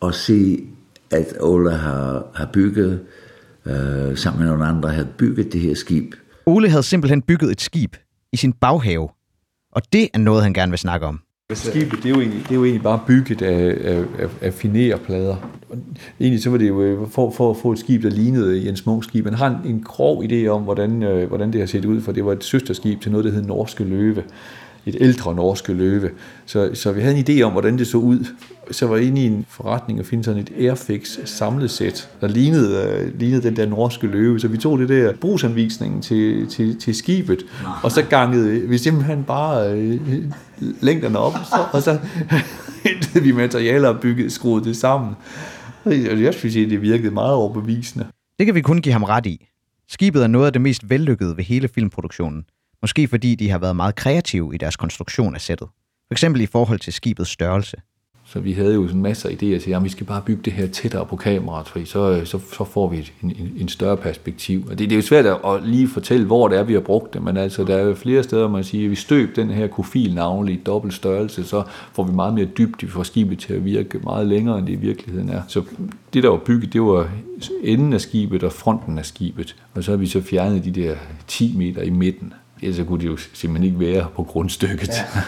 og 0.00 0.14
se, 0.14 0.66
at 1.10 1.26
Ola 1.40 1.70
har, 1.70 2.26
har 2.34 2.48
bygget, 2.52 3.06
øh, 3.66 4.16
sammen 4.16 4.40
med 4.40 4.48
nogle 4.48 4.66
andre, 4.66 4.90
havde 4.90 5.08
bygget 5.18 5.52
det 5.52 5.60
her 5.60 5.74
skib. 5.74 6.14
Ole 6.46 6.70
havde 6.70 6.82
simpelthen 6.82 7.22
bygget 7.22 7.50
et 7.50 7.60
skib 7.60 7.96
i 8.32 8.36
sin 8.36 8.52
baghave, 8.52 9.08
og 9.72 9.82
det 9.92 10.08
er 10.14 10.18
noget, 10.18 10.42
han 10.42 10.54
gerne 10.54 10.72
vil 10.72 10.78
snakke 10.78 11.06
om. 11.06 11.20
Skibet, 11.54 12.02
det 12.02 12.06
er 12.06 12.10
jo 12.10 12.20
egentlig, 12.20 12.42
det 12.42 12.50
er 12.50 12.54
jo 12.54 12.64
egentlig 12.64 12.82
bare 12.82 13.00
bygget 13.06 13.42
af, 13.42 13.78
af, 13.84 14.04
af, 14.18 14.28
af 14.40 14.54
finerplader. 14.54 15.36
Og 15.70 15.78
Egentlig 16.20 16.42
så 16.42 16.50
var 16.50 16.58
det 16.58 16.68
jo 16.68 16.82
øh, 16.82 17.08
for, 17.08 17.30
for 17.30 17.50
at 17.50 17.56
få 17.56 17.72
et 17.72 17.78
skib, 17.78 18.02
der 18.02 18.10
lignede 18.10 18.66
Jens 18.66 18.86
Munchs 18.86 19.08
skib. 19.08 19.24
Man 19.24 19.34
har 19.34 19.46
en, 19.46 19.70
en 19.70 19.82
grov 19.82 20.24
idé 20.24 20.46
om, 20.46 20.62
hvordan, 20.62 21.02
øh, 21.02 21.28
hvordan 21.28 21.52
det 21.52 21.60
har 21.60 21.66
set 21.66 21.84
ud, 21.84 22.00
for 22.00 22.12
det 22.12 22.24
var 22.24 22.32
et 22.32 22.44
søsterskib 22.44 23.00
til 23.00 23.10
noget, 23.10 23.24
der 23.24 23.30
hed 23.30 23.42
Norske 23.42 23.84
Løve. 23.84 24.22
Et 24.86 24.96
ældre 25.00 25.34
norske 25.34 25.72
løve. 25.72 26.10
Så, 26.46 26.70
så 26.74 26.92
vi 26.92 27.00
havde 27.00 27.16
en 27.16 27.24
idé 27.28 27.42
om, 27.42 27.52
hvordan 27.52 27.78
det 27.78 27.86
så 27.86 27.98
ud. 27.98 28.26
Så 28.70 28.86
var 28.86 28.96
jeg 28.96 29.06
inde 29.06 29.22
i 29.22 29.26
en 29.26 29.46
forretning 29.48 30.00
og 30.00 30.06
finde 30.06 30.24
sådan 30.24 30.40
et 30.40 30.50
Airfix 30.58 31.18
samlesæt, 31.24 32.10
der 32.20 32.28
lignede, 32.28 32.88
øh, 32.88 33.20
lignede 33.20 33.42
den 33.42 33.56
der 33.56 33.66
norske 33.66 34.06
løve. 34.06 34.40
Så 34.40 34.48
vi 34.48 34.58
tog 34.58 34.78
det 34.78 34.88
der 34.88 35.12
brugsanvisningen 35.12 36.02
til, 36.02 36.46
til, 36.46 36.80
til 36.80 36.94
skibet, 36.94 37.42
og 37.82 37.92
så 37.92 38.02
gangede 38.02 38.60
vi 38.60 38.78
simpelthen 38.78 39.24
bare 39.24 39.72
øh, 39.72 40.00
længderne 40.80 41.18
op, 41.18 41.32
så, 41.32 41.56
og 41.72 41.82
så 41.82 41.98
hentede 42.86 43.24
vi 43.24 43.32
materialer 43.32 43.88
og 43.88 44.00
byggede, 44.00 44.30
skruede 44.30 44.64
det 44.64 44.76
sammen. 44.76 45.14
Og 45.84 46.22
jeg 46.22 46.34
synes, 46.34 46.54
det 46.54 46.82
virkede 46.82 47.10
meget 47.10 47.34
overbevisende. 47.34 48.06
Det 48.38 48.46
kan 48.46 48.54
vi 48.54 48.60
kun 48.60 48.80
give 48.80 48.92
ham 48.92 49.04
ret 49.04 49.26
i. 49.26 49.46
Skibet 49.88 50.22
er 50.22 50.26
noget 50.26 50.46
af 50.46 50.52
det 50.52 50.62
mest 50.62 50.90
vellykkede 50.90 51.36
ved 51.36 51.44
hele 51.44 51.68
filmproduktionen. 51.68 52.44
Måske 52.82 53.08
fordi 53.08 53.34
de 53.34 53.50
har 53.50 53.58
været 53.58 53.76
meget 53.76 53.94
kreative 53.94 54.54
i 54.54 54.58
deres 54.58 54.76
konstruktion 54.76 55.34
af 55.34 55.40
sættet. 55.40 55.68
For 56.08 56.14
eksempel 56.14 56.40
i 56.40 56.46
forhold 56.46 56.78
til 56.78 56.92
skibets 56.92 57.30
størrelse. 57.30 57.76
Så 58.28 58.40
vi 58.40 58.52
havde 58.52 58.74
jo 58.74 58.86
sådan 58.86 59.02
masser 59.02 59.28
af 59.28 59.32
idéer 59.32 59.64
til, 59.64 59.70
at 59.70 59.84
vi 59.84 59.88
skal 59.88 60.06
bare 60.06 60.22
bygge 60.26 60.42
det 60.42 60.52
her 60.52 60.66
tættere 60.66 61.06
på 61.06 61.16
kameraet, 61.16 61.68
for 61.68 61.84
så, 61.84 62.10
øh, 62.10 62.26
så, 62.26 62.38
så 62.52 62.64
får 62.64 62.88
vi 62.88 62.98
et, 62.98 63.12
en, 63.22 63.30
en, 63.30 63.52
en 63.56 63.68
større 63.68 63.96
perspektiv. 63.96 64.66
Og 64.70 64.78
det, 64.78 64.78
det 64.78 64.92
er 64.92 64.96
jo 64.96 65.02
svært 65.02 65.26
at, 65.26 65.36
at 65.44 65.62
lige 65.62 65.88
fortælle, 65.88 66.26
hvor 66.26 66.48
det 66.48 66.58
er, 66.58 66.62
vi 66.62 66.72
har 66.72 66.80
brugt 66.80 67.14
det, 67.14 67.22
men 67.22 67.36
altså, 67.36 67.64
der 67.64 67.76
er 67.76 67.82
jo 67.82 67.94
flere 67.94 68.22
steder, 68.22 68.48
man 68.48 68.64
siger, 68.64 68.84
at 68.84 68.90
vi 68.90 68.94
støb 68.94 69.36
den 69.36 69.50
her 69.50 69.66
kofil 69.66 70.14
navnlig 70.14 70.54
i 70.54 70.60
dobbelt 70.66 70.94
størrelse, 70.94 71.44
så 71.44 71.62
får 71.92 72.04
vi 72.04 72.12
meget 72.12 72.34
mere 72.34 72.44
dybt, 72.44 72.82
vi 72.82 72.88
får 72.88 73.02
skibet 73.02 73.38
til 73.38 73.54
at 73.54 73.64
virke 73.64 73.98
meget 73.98 74.26
længere, 74.26 74.58
end 74.58 74.66
det 74.66 74.72
i 74.72 74.76
virkeligheden 74.76 75.28
er. 75.28 75.42
Så 75.48 75.62
det, 76.14 76.22
der 76.22 76.28
var 76.28 76.40
bygget, 76.46 76.72
det 76.72 76.82
var 76.82 77.08
enden 77.62 77.92
af 77.92 78.00
skibet 78.00 78.42
og 78.42 78.52
fronten 78.52 78.98
af 78.98 79.06
skibet, 79.06 79.56
og 79.74 79.84
så 79.84 79.90
har 79.90 79.96
vi 79.96 80.06
så 80.06 80.22
fjernet 80.22 80.64
de 80.64 80.70
der 80.70 80.94
10 81.26 81.54
meter 81.56 81.82
i 81.82 81.90
midten. 81.90 82.32
Ellers 82.62 82.86
kunne 82.86 83.00
det 83.00 83.06
jo 83.06 83.16
simpelthen 83.16 83.64
ikke 83.64 83.80
være 83.80 84.08
på 84.14 84.22
grundstykket. 84.22 84.88
Ja. 84.88 85.04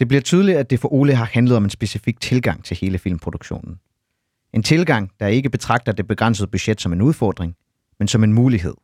Det 0.00 0.08
bliver 0.08 0.20
tydeligt, 0.20 0.58
at 0.58 0.70
det 0.70 0.80
for 0.80 0.92
Ole 0.92 1.14
har 1.14 1.24
handlet 1.24 1.56
om 1.56 1.64
en 1.64 1.70
specifik 1.70 2.20
tilgang 2.20 2.64
til 2.64 2.76
hele 2.76 2.98
filmproduktionen. 2.98 3.78
En 4.52 4.62
tilgang, 4.62 5.10
der 5.20 5.26
ikke 5.26 5.50
betragter 5.50 5.92
det 5.92 6.06
begrænsede 6.06 6.46
budget 6.46 6.80
som 6.80 6.92
en 6.92 7.02
udfordring, 7.02 7.56
men 7.98 8.08
som 8.08 8.24
en 8.24 8.32
mulighed. 8.32 8.74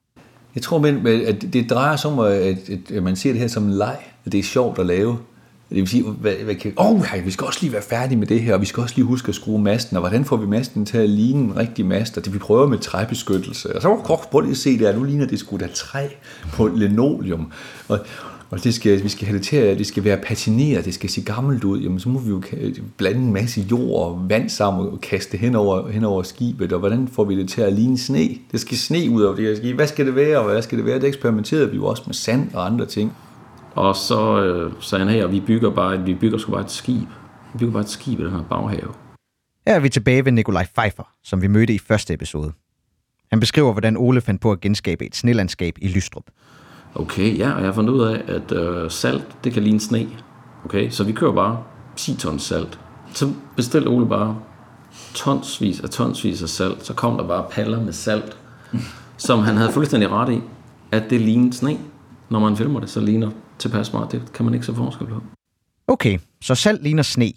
Jeg 0.55 0.63
tror, 0.63 0.87
at 1.29 1.53
det 1.53 1.71
drejer 1.71 1.97
sig 1.97 2.11
om, 2.11 2.19
at, 2.19 2.91
at 2.91 3.03
man 3.03 3.17
ser 3.17 3.33
det 3.33 3.41
her 3.41 3.49
som 3.49 3.65
en 3.65 3.73
leg, 3.73 3.99
at 4.25 4.33
det 4.33 4.39
er 4.39 4.43
sjovt 4.43 4.79
at 4.79 4.87
lave. 4.87 5.19
Det 5.71 5.77
vil 5.77 5.89
sige, 5.89 6.03
hvad, 6.03 6.33
hvad 6.33 6.55
kan, 6.55 6.73
oh, 6.77 7.03
hej, 7.05 7.21
vi 7.21 7.31
skal 7.31 7.47
også 7.47 7.59
lige 7.63 7.73
være 7.73 7.83
færdige 7.83 8.19
med 8.19 8.27
det 8.27 8.41
her, 8.41 8.55
og 8.55 8.61
vi 8.61 8.67
skal 8.67 8.83
også 8.83 8.95
lige 8.97 9.05
huske 9.05 9.29
at 9.29 9.35
skrue 9.35 9.63
masten, 9.63 9.97
og 9.97 10.01
hvordan 10.01 10.25
får 10.25 10.37
vi 10.37 10.47
masten 10.47 10.87
til 10.87 10.99
at 10.99 11.11
ligne 11.11 11.41
en 11.41 11.57
rigtig 11.57 11.87
mast, 11.87 12.17
og 12.17 12.25
det 12.25 12.35
vi 12.35 12.39
prøver 12.39 12.67
med 12.67 12.79
træbeskyttelse. 12.79 13.77
Og 13.77 13.83
så 13.83 14.19
prøv 14.31 14.41
lige 14.41 14.51
at 14.51 14.57
se 14.57 14.71
det 14.71 14.81
her, 14.81 14.97
nu 14.97 15.05
ligner 15.05 15.27
det 15.27 15.39
sgu 15.39 15.57
da 15.57 15.67
træ 15.75 16.07
på 16.53 16.67
linoleum. 16.67 17.53
Og, 17.89 17.99
og 18.51 18.65
det 18.65 18.75
skal, 18.75 19.03
vi 19.03 19.09
skal 19.09 19.27
have 19.27 19.39
det 19.39 19.47
til 19.47 19.57
at 19.57 19.79
det 19.79 19.87
skal 19.87 20.05
være 20.05 20.17
patineret, 20.17 20.85
det 20.85 20.95
skal 20.95 21.11
se 21.11 21.21
gammelt 21.21 21.65
ud, 21.65 21.81
jamen 21.81 22.01
så 22.01 22.09
må 22.09 22.19
vi 22.19 22.31
jo 22.31 22.43
blande 22.97 23.21
en 23.21 23.33
masse 23.33 23.61
jord 23.71 24.09
og 24.09 24.25
vand 24.29 24.49
sammen 24.49 24.89
og 24.89 25.01
kaste 25.01 25.37
hen 25.37 25.55
over, 25.55 25.89
hen 25.89 26.05
over 26.05 26.23
skibet, 26.23 26.73
og 26.73 26.79
hvordan 26.79 27.09
får 27.09 27.25
vi 27.25 27.41
det 27.41 27.49
til 27.49 27.61
at 27.61 27.73
ligne 27.73 27.99
sne? 27.99 28.29
Det 28.53 28.61
skal 28.61 28.77
sne 28.77 29.11
ud 29.11 29.23
af 29.23 29.37
det 29.37 29.45
her 29.45 29.57
skib. 29.57 29.77
Hvad 29.77 29.87
skal 29.87 30.07
det 30.07 30.15
være, 30.15 30.39
og 30.39 30.51
hvad 30.51 30.63
skal 30.63 30.79
det 30.79 30.87
være? 30.87 31.01
Det 31.01 31.09
eksperimenterede 31.09 31.71
vi 31.71 31.77
jo 31.77 31.87
også 31.87 32.03
med 32.07 32.15
sand 32.15 32.51
og 32.55 32.67
andre 32.67 32.87
ting. 32.87 33.13
Og 33.75 33.97
så 33.97 34.45
øh, 34.45 34.73
sagde 34.81 35.05
han 35.05 35.15
her, 35.15 35.27
vi 35.27 35.41
bygger 35.41 35.71
bare, 35.71 36.03
vi 36.03 36.15
bygger 36.15 36.39
sgu 36.39 36.53
bare 36.53 36.61
et 36.61 36.71
skib. 36.71 37.09
Vi 37.53 37.59
bygger 37.59 37.73
bare 37.73 37.83
et 37.83 37.89
skib 37.89 38.21
i 38.21 38.25
den 38.25 38.33
her 38.33 38.43
baghave. 38.43 38.93
Her 39.67 39.75
er 39.75 39.81
vi 39.81 39.89
tilbage 39.89 40.25
ved 40.25 40.33
Nikolaj 40.33 40.67
Pfeiffer, 40.75 41.03
som 41.25 41.43
vi 41.43 41.47
mødte 41.47 41.75
i 41.75 41.79
første 41.79 42.15
episode. 42.15 42.53
Han 43.31 43.41
beskriver, 43.41 43.73
hvordan 43.73 43.97
Ole 43.97 44.21
fandt 44.21 44.41
på 44.41 44.53
at 44.53 44.61
genskabe 44.61 45.07
et 45.07 45.17
snelandskab 45.17 45.75
i 45.81 45.89
Lystrup. 45.89 46.25
Okay, 46.95 47.39
ja, 47.39 47.53
og 47.53 47.59
jeg 47.59 47.67
har 47.67 47.73
fundet 47.73 47.93
ud 47.93 48.01
af, 48.01 48.23
at 48.27 48.53
øh, 48.53 48.91
salt, 48.91 49.45
det 49.45 49.53
kan 49.53 49.63
ligne 49.63 49.81
sne. 49.81 50.09
Okay, 50.65 50.91
så 50.91 51.05
vi 51.05 51.13
kører 51.13 51.33
bare 51.33 51.63
10 51.97 52.17
tons 52.17 52.43
salt. 52.43 52.81
Så 53.15 53.33
bestilte 53.57 53.89
Ole 53.89 54.09
bare 54.09 54.39
tonsvis 55.15 55.81
af 55.81 55.91
tonsvis 55.91 56.43
af 56.43 56.49
salt. 56.49 56.87
Så 56.87 56.95
kom 56.95 57.17
der 57.17 57.27
bare 57.27 57.47
paller 57.51 57.83
med 57.83 57.93
salt, 57.93 58.39
som 59.27 59.39
han 59.39 59.57
havde 59.57 59.73
fuldstændig 59.73 60.11
ret 60.11 60.33
i, 60.33 60.41
at 60.93 61.11
det 61.11 61.21
lignede 61.21 61.57
sne. 61.57 61.79
Når 62.29 62.39
man 62.39 62.57
filmer 62.57 62.81
det, 62.81 62.91
så 62.91 63.01
ligner 63.01 63.31
tilpas 63.59 63.93
meget. 63.93 64.13
Det 64.13 64.33
kan 64.35 64.45
man 64.45 64.55
ikke 64.55 64.67
se 64.67 64.75
forskel 64.75 65.07
på. 65.07 65.23
Okay, 65.87 66.19
så 66.43 66.55
salt 66.55 66.83
ligner 66.83 67.03
sne. 67.03 67.33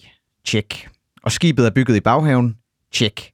Tjek. 0.46 0.88
Og 1.24 1.32
skibet 1.32 1.66
er 1.66 1.70
bygget 1.70 1.96
i 1.96 2.00
baghaven. 2.00 2.58
Tjek. 2.94 3.32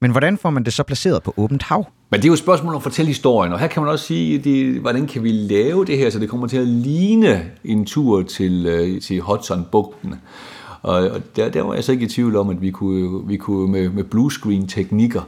Men 0.00 0.10
hvordan 0.10 0.38
får 0.38 0.50
man 0.50 0.64
det 0.64 0.72
så 0.72 0.82
placeret 0.82 1.22
på 1.22 1.34
åbent 1.36 1.62
hav? 1.62 1.86
Men 2.10 2.20
det 2.20 2.24
er 2.24 2.28
jo 2.28 2.32
et 2.32 2.38
spørgsmål 2.38 2.74
om 2.74 2.76
at 2.76 2.82
fortælle 2.82 3.06
historien, 3.06 3.52
og 3.52 3.60
her 3.60 3.66
kan 3.66 3.82
man 3.82 3.92
også 3.92 4.04
sige, 4.04 4.38
det, 4.38 4.80
hvordan 4.80 5.06
kan 5.06 5.24
vi 5.24 5.32
lave 5.32 5.84
det 5.84 5.98
her, 5.98 6.10
så 6.10 6.18
det 6.18 6.28
kommer 6.28 6.46
til 6.46 6.56
at 6.56 6.66
ligne 6.66 7.50
en 7.64 7.86
tur 7.86 8.22
til, 8.22 8.66
øh, 8.66 9.00
til 9.00 9.20
Hudson-bugten. 9.20 10.14
Og, 10.82 11.10
og 11.10 11.20
der, 11.36 11.48
der 11.48 11.62
var 11.62 11.74
jeg 11.74 11.84
så 11.84 11.92
ikke 11.92 12.06
i 12.06 12.08
tvivl 12.08 12.36
om, 12.36 12.50
at 12.50 12.62
vi 12.62 12.70
kunne, 12.70 13.28
vi 13.28 13.36
kunne 13.36 13.72
med, 13.72 13.88
med 13.88 14.04
bluescreen-teknikker 14.04 15.22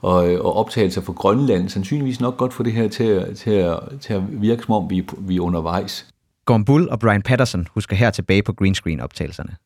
og, 0.00 0.16
og 0.16 0.56
optagelser 0.56 1.00
fra 1.00 1.12
Grønland 1.12 1.68
sandsynligvis 1.68 2.20
nok 2.20 2.36
godt 2.36 2.52
få 2.52 2.62
det 2.62 2.72
her 2.72 2.88
til, 2.88 3.04
at, 3.04 3.36
til, 3.36 3.50
at, 3.50 3.78
til 4.00 4.14
at 4.14 4.22
virke, 4.42 4.62
som 4.62 4.74
om 4.74 4.90
vi, 4.90 5.06
vi 5.18 5.36
er 5.36 5.40
undervejs. 5.40 6.06
Gorm 6.46 6.64
Bull 6.64 6.88
og 6.88 7.00
Brian 7.00 7.22
Patterson 7.22 7.66
husker 7.74 7.96
her 7.96 8.10
tilbage 8.10 8.42
på 8.42 8.52
greenscreen-optagelserne. 8.52 9.56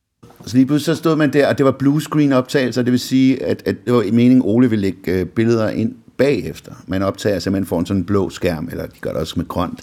Så 0.47 0.57
lige 0.57 0.67
pludselig 0.67 0.97
så 0.97 1.01
stod 1.01 1.17
man 1.17 1.33
der, 1.33 1.49
og 1.49 1.59
det 1.59 1.67
var 1.67 1.73
bluescreen 1.73 2.33
optagelser, 2.33 2.83
det 2.83 2.93
vil 2.93 3.01
sige, 3.01 3.45
at, 3.45 3.63
at 3.67 3.77
det 3.85 3.95
var 3.95 4.03
meningen, 4.13 4.43
Ole 4.45 4.71
ville 4.71 4.83
lægge 4.83 5.13
øh, 5.13 5.27
billeder 5.27 5.69
ind 5.69 5.95
bagefter. 6.17 6.73
Man 6.87 7.03
optager 7.03 7.39
simpelthen 7.39 7.67
foran 7.67 7.87
sådan 7.87 8.01
en 8.01 8.07
blå 8.07 8.31
skærm, 8.31 8.69
eller 8.71 8.87
de 8.87 9.01
gør 9.01 9.11
det 9.11 9.21
også 9.21 9.35
med 9.37 9.49
grønt. 9.49 9.81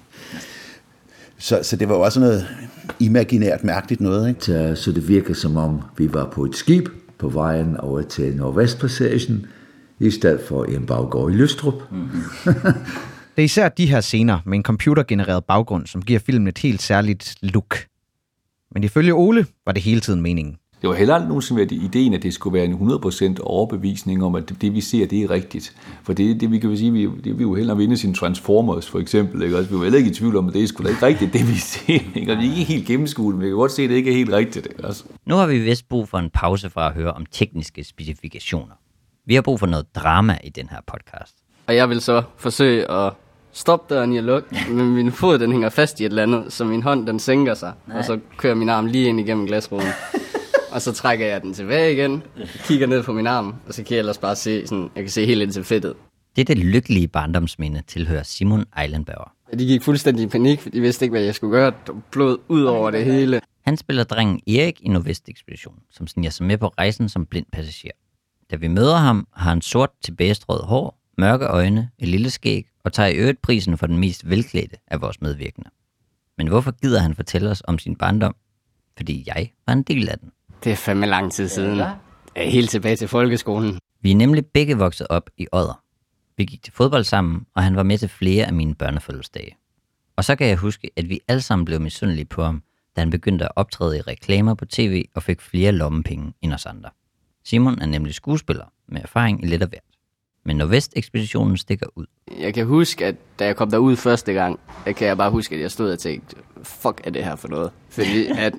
Så, 1.37 1.59
så 1.63 1.75
det 1.75 1.89
var 1.89 1.95
jo 1.95 2.01
også 2.01 2.19
noget 2.19 2.47
imaginært 2.99 3.63
mærkeligt 3.63 4.01
noget. 4.01 4.29
Ikke? 4.29 4.45
Så, 4.45 4.71
så 4.75 4.91
det 4.91 5.07
virker 5.07 5.33
som 5.33 5.57
om, 5.57 5.81
vi 5.97 6.13
var 6.13 6.25
på 6.25 6.45
et 6.45 6.55
skib 6.55 6.89
på 7.17 7.29
vejen 7.29 7.77
over 7.77 8.01
til 8.01 8.35
Nordvestpassagen, 8.35 9.45
i 9.99 10.11
stedet 10.11 10.41
for 10.47 10.63
en 10.63 10.85
baggård 10.85 11.31
i 11.31 11.35
Lystrup. 11.35 11.91
Mm-hmm. 11.91 12.23
det 13.37 13.43
er 13.43 13.45
især 13.45 13.69
de 13.69 13.85
her 13.85 14.01
scener 14.01 14.39
med 14.45 14.57
en 14.57 14.63
computergenereret 14.63 15.45
baggrund, 15.45 15.87
som 15.87 16.01
giver 16.01 16.19
filmen 16.19 16.47
et 16.47 16.57
helt 16.57 16.81
særligt 16.81 17.35
look. 17.41 17.77
Men 18.71 18.83
ifølge 18.83 19.13
Ole 19.13 19.45
var 19.65 19.71
det 19.71 19.81
hele 19.81 20.01
tiden 20.01 20.21
meningen. 20.21 20.57
Det 20.81 20.89
var 20.89 20.95
heller 20.95 21.13
aldrig 21.13 21.27
nogensinde 21.27 21.59
været 21.59 21.71
ideen, 21.71 22.13
at 22.13 22.23
det 22.23 22.33
skulle 22.33 22.53
være 22.53 22.65
en 22.65 22.73
100% 22.73 23.41
overbevisning 23.43 24.23
om, 24.23 24.35
at 24.35 24.53
det, 24.61 24.73
vi 24.73 24.81
ser, 24.81 25.07
det 25.07 25.23
er 25.23 25.29
rigtigt. 25.29 25.75
For 26.03 26.13
det, 26.13 26.41
det 26.41 26.51
vi 26.51 26.59
kan 26.59 26.77
sige, 26.77 26.91
vi, 26.91 27.09
det 27.23 27.37
vi 27.37 27.43
jo 27.43 27.55
heller 27.55 27.75
vinde 27.75 27.97
sin 27.97 28.13
Transformers 28.13 28.89
for 28.89 28.99
eksempel. 28.99 29.41
Ikke? 29.41 29.57
Altså, 29.57 29.71
vi 29.71 29.77
var 29.77 29.83
heller 29.83 29.97
ikke 29.97 30.11
i 30.11 30.13
tvivl 30.13 30.35
om, 30.35 30.47
at 30.47 30.53
det 30.53 30.63
er 30.63 30.67
sgu 30.67 30.83
da 30.83 30.89
ikke 30.89 31.05
rigtigt, 31.05 31.33
det 31.33 31.47
vi 31.47 31.55
ser. 31.55 31.99
Ikke? 32.15 32.31
Og 32.31 32.37
vi 32.37 32.47
er 32.47 32.51
ikke 32.51 32.63
helt 32.63 32.87
gennemskueligt, 32.87 33.37
men 33.37 33.45
vi 33.45 33.49
kan 33.49 33.57
godt 33.57 33.71
se, 33.71 33.83
at 33.83 33.89
det 33.89 33.95
ikke 33.95 34.11
er 34.11 34.15
helt 34.15 34.31
rigtigt. 34.31 34.65
Ikke? 34.65 34.85
Altså. 34.85 35.03
Nu 35.25 35.35
har 35.35 35.47
vi 35.47 35.59
vist 35.59 35.89
brug 35.89 36.09
for 36.09 36.17
en 36.17 36.29
pause 36.29 36.69
fra 36.69 36.87
at 36.87 36.93
høre 36.93 37.13
om 37.13 37.25
tekniske 37.25 37.83
specifikationer. 37.83 38.75
Vi 39.25 39.35
har 39.35 39.41
brug 39.41 39.59
for 39.59 39.67
noget 39.67 39.95
drama 39.95 40.37
i 40.43 40.49
den 40.49 40.69
her 40.69 40.79
podcast. 40.87 41.35
Og 41.67 41.75
jeg 41.75 41.89
vil 41.89 42.01
så 42.01 42.23
forsøge 42.37 42.91
at 42.91 43.13
stoppe 43.57 43.95
døren 43.95 44.13
i 44.13 44.17
at 44.17 44.23
lukke, 44.23 44.49
men 44.69 44.93
min 44.93 45.11
fod 45.11 45.39
den 45.39 45.51
hænger 45.51 45.69
fast 45.69 45.99
i 45.99 46.05
et 46.05 46.09
eller 46.09 46.23
andet, 46.23 46.53
så 46.53 46.65
min 46.65 46.83
hånd 46.83 47.07
den 47.07 47.19
sænker 47.19 47.53
sig, 47.53 47.73
Nej. 47.87 47.97
og 47.97 48.05
så 48.05 48.19
kører 48.37 48.55
min 48.55 48.69
arm 48.69 48.85
lige 48.85 49.09
ind 49.09 49.19
igennem 49.19 49.47
glasruden. 49.47 49.87
og 50.73 50.81
så 50.81 50.93
trækker 50.93 51.25
jeg 51.27 51.41
den 51.41 51.53
tilbage 51.53 51.93
igen, 51.93 52.23
kigger 52.63 52.87
ned 52.87 53.03
på 53.03 53.13
min 53.13 53.27
arm, 53.27 53.55
og 53.67 53.73
så 53.73 53.83
kan 53.83 53.95
jeg 53.95 53.99
ellers 53.99 54.17
bare 54.17 54.35
se, 54.35 54.67
sådan, 54.67 54.89
jeg 54.95 55.03
kan 55.03 55.11
se 55.11 55.25
helt 55.25 55.41
ind 55.41 55.51
til 55.51 55.63
fedtet. 55.63 55.93
Det 56.35 56.47
det 56.47 56.57
lykkelige 56.57 57.07
barndomsminde 57.07 57.81
tilhører 57.87 58.23
Simon 58.23 58.65
Eilenbauer. 58.81 59.31
De 59.59 59.65
gik 59.65 59.83
fuldstændig 59.83 60.23
i 60.23 60.27
panik, 60.27 60.61
for 60.61 60.69
de 60.69 60.81
vidste 60.81 61.05
ikke, 61.05 61.13
hvad 61.13 61.21
jeg 61.21 61.35
skulle 61.35 61.57
gøre. 61.57 61.71
Blod 62.11 62.37
ud 62.47 62.63
over 62.63 62.91
det 62.91 63.05
hele. 63.05 63.41
Han 63.65 63.77
spiller 63.77 64.03
drengen 64.03 64.41
Erik 64.47 64.81
i 64.81 64.87
Nordvest 64.89 65.29
Ekspedition, 65.29 65.75
som 65.91 66.07
sniger 66.07 66.29
sig 66.29 66.45
med 66.45 66.57
på 66.57 66.67
rejsen 66.67 67.09
som 67.09 67.25
blind 67.25 67.45
passager. 67.53 67.91
Da 68.51 68.55
vi 68.55 68.67
møder 68.67 68.95
ham, 68.97 69.27
har 69.33 69.49
han 69.49 69.61
sort 69.61 69.89
tilbagestrøget 70.03 70.65
hår, 70.65 70.99
mørke 71.17 71.45
øjne, 71.45 71.89
et 71.99 72.07
lille 72.07 72.29
skæg 72.29 72.67
og 72.83 72.93
tager 72.93 73.09
i 73.09 73.15
øvrigt 73.15 73.41
prisen 73.41 73.77
for 73.77 73.87
den 73.87 73.97
mest 73.97 74.29
velklædte 74.29 74.77
af 74.87 75.01
vores 75.01 75.21
medvirkende. 75.21 75.69
Men 76.37 76.47
hvorfor 76.47 76.71
gider 76.71 76.99
han 76.99 77.15
fortælle 77.15 77.49
os 77.49 77.63
om 77.67 77.79
sin 77.79 77.95
barndom? 77.95 78.35
fordi 78.97 79.23
jeg 79.27 79.49
var 79.67 79.73
en 79.73 79.83
del 79.83 80.09
af 80.09 80.19
den. 80.19 80.31
Det 80.63 80.71
er 80.71 80.75
fandme 80.75 81.05
lang 81.05 81.31
tid 81.31 81.47
siden. 81.47 81.77
Ja, 81.77 81.93
Helt 82.49 82.69
tilbage 82.69 82.95
til 82.95 83.07
folkeskolen. 83.07 83.79
Vi 84.01 84.11
er 84.11 84.15
nemlig 84.15 84.45
begge 84.45 84.77
vokset 84.77 85.07
op 85.09 85.29
i 85.37 85.47
Odder. 85.51 85.83
Vi 86.37 86.45
gik 86.45 86.63
til 86.63 86.73
fodbold 86.73 87.03
sammen, 87.03 87.45
og 87.55 87.63
han 87.63 87.75
var 87.75 87.83
med 87.83 87.97
til 87.97 88.09
flere 88.09 88.45
af 88.45 88.53
mine 88.53 88.75
børnefødselsdage. 88.75 89.57
Og 90.15 90.23
så 90.23 90.35
kan 90.35 90.47
jeg 90.47 90.57
huske, 90.57 90.91
at 90.95 91.09
vi 91.09 91.19
alle 91.27 91.41
sammen 91.41 91.65
blev 91.65 91.81
misundelige 91.81 92.25
på 92.25 92.43
ham, 92.43 92.63
da 92.95 93.01
han 93.01 93.09
begyndte 93.09 93.45
at 93.45 93.51
optræde 93.55 93.97
i 93.97 94.01
reklamer 94.01 94.53
på 94.53 94.65
tv 94.65 95.05
og 95.15 95.23
fik 95.23 95.41
flere 95.41 95.71
lommepenge 95.71 96.33
end 96.41 96.53
os 96.53 96.65
andre. 96.65 96.89
Simon 97.43 97.81
er 97.81 97.85
nemlig 97.85 98.13
skuespiller 98.13 98.65
med 98.87 99.01
erfaring 99.01 99.43
i 99.43 99.47
lidt 99.47 99.61
af 99.61 99.67
hvert. 99.69 99.81
Men 100.47 100.57
Nordvest-ekspeditionen 100.57 101.57
stikker 101.57 101.85
ud. 101.95 102.05
Jeg 102.39 102.53
kan 102.53 102.65
huske, 102.65 103.05
at 103.05 103.15
da 103.39 103.45
jeg 103.45 103.55
kom 103.55 103.71
derud 103.71 103.95
første 103.95 104.33
gang, 104.33 104.59
der 104.85 104.91
kan 104.91 105.07
jeg 105.07 105.17
bare 105.17 105.31
huske, 105.31 105.55
at 105.55 105.61
jeg 105.61 105.71
stod 105.71 105.91
og 105.91 105.99
tænkte, 105.99 106.35
fuck 106.63 107.01
er 107.03 107.09
det 107.09 107.23
her 107.23 107.35
for 107.35 107.47
noget? 107.47 107.71
Fordi 107.89 108.25
at 108.45 108.53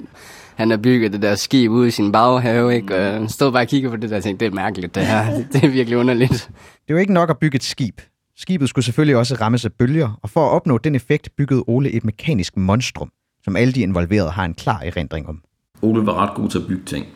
han 0.54 0.70
har 0.70 0.76
bygget 0.76 1.12
det 1.12 1.22
der 1.22 1.34
skib 1.34 1.70
ude 1.70 1.88
i 1.88 1.90
sin 1.90 2.12
baghave, 2.12 2.74
ikke? 2.74 2.94
Og 2.94 3.00
jeg 3.00 3.30
stod 3.30 3.52
bare 3.52 3.62
og 3.62 3.68
kiggede 3.68 3.90
på 3.90 3.96
det 3.96 4.10
der 4.10 4.16
og 4.16 4.22
tænkte, 4.22 4.44
det 4.44 4.52
er 4.52 4.54
mærkeligt 4.54 4.94
det 4.94 5.06
her. 5.06 5.34
Det 5.52 5.64
er 5.64 5.68
virkelig 5.68 5.98
underligt. 5.98 6.50
Det 6.88 6.94
var 6.94 7.00
ikke 7.00 7.12
nok 7.12 7.30
at 7.30 7.38
bygge 7.38 7.56
et 7.56 7.64
skib. 7.64 8.00
Skibet 8.36 8.68
skulle 8.68 8.84
selvfølgelig 8.84 9.16
også 9.16 9.34
rammes 9.34 9.64
af 9.64 9.72
bølger, 9.72 10.18
og 10.22 10.30
for 10.30 10.46
at 10.46 10.50
opnå 10.50 10.78
den 10.78 10.94
effekt 10.94 11.28
byggede 11.36 11.64
Ole 11.66 11.90
et 11.90 12.04
mekanisk 12.04 12.56
monstrum, 12.56 13.10
som 13.44 13.56
alle 13.56 13.72
de 13.72 13.80
involverede 13.80 14.30
har 14.30 14.44
en 14.44 14.54
klar 14.54 14.80
erindring 14.80 15.28
om. 15.28 15.42
Ole 15.82 16.06
var 16.06 16.14
ret 16.14 16.34
god 16.34 16.48
til 16.48 16.58
at 16.58 16.66
bygge 16.66 16.84
ting, 16.84 17.06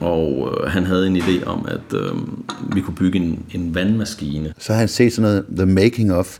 og 0.00 0.58
øh, 0.64 0.70
han 0.70 0.84
havde 0.84 1.06
en 1.06 1.16
idé 1.16 1.44
om, 1.44 1.66
at 1.68 1.94
øh, 1.94 2.12
vi 2.74 2.80
kunne 2.80 2.94
bygge 2.94 3.18
en, 3.18 3.44
en 3.54 3.74
vandmaskine. 3.74 4.52
Så 4.58 4.72
har 4.72 4.78
han 4.78 4.88
set 4.88 5.12
sådan 5.12 5.30
noget, 5.30 5.44
the 5.56 5.66
making 5.66 6.12
of, 6.12 6.38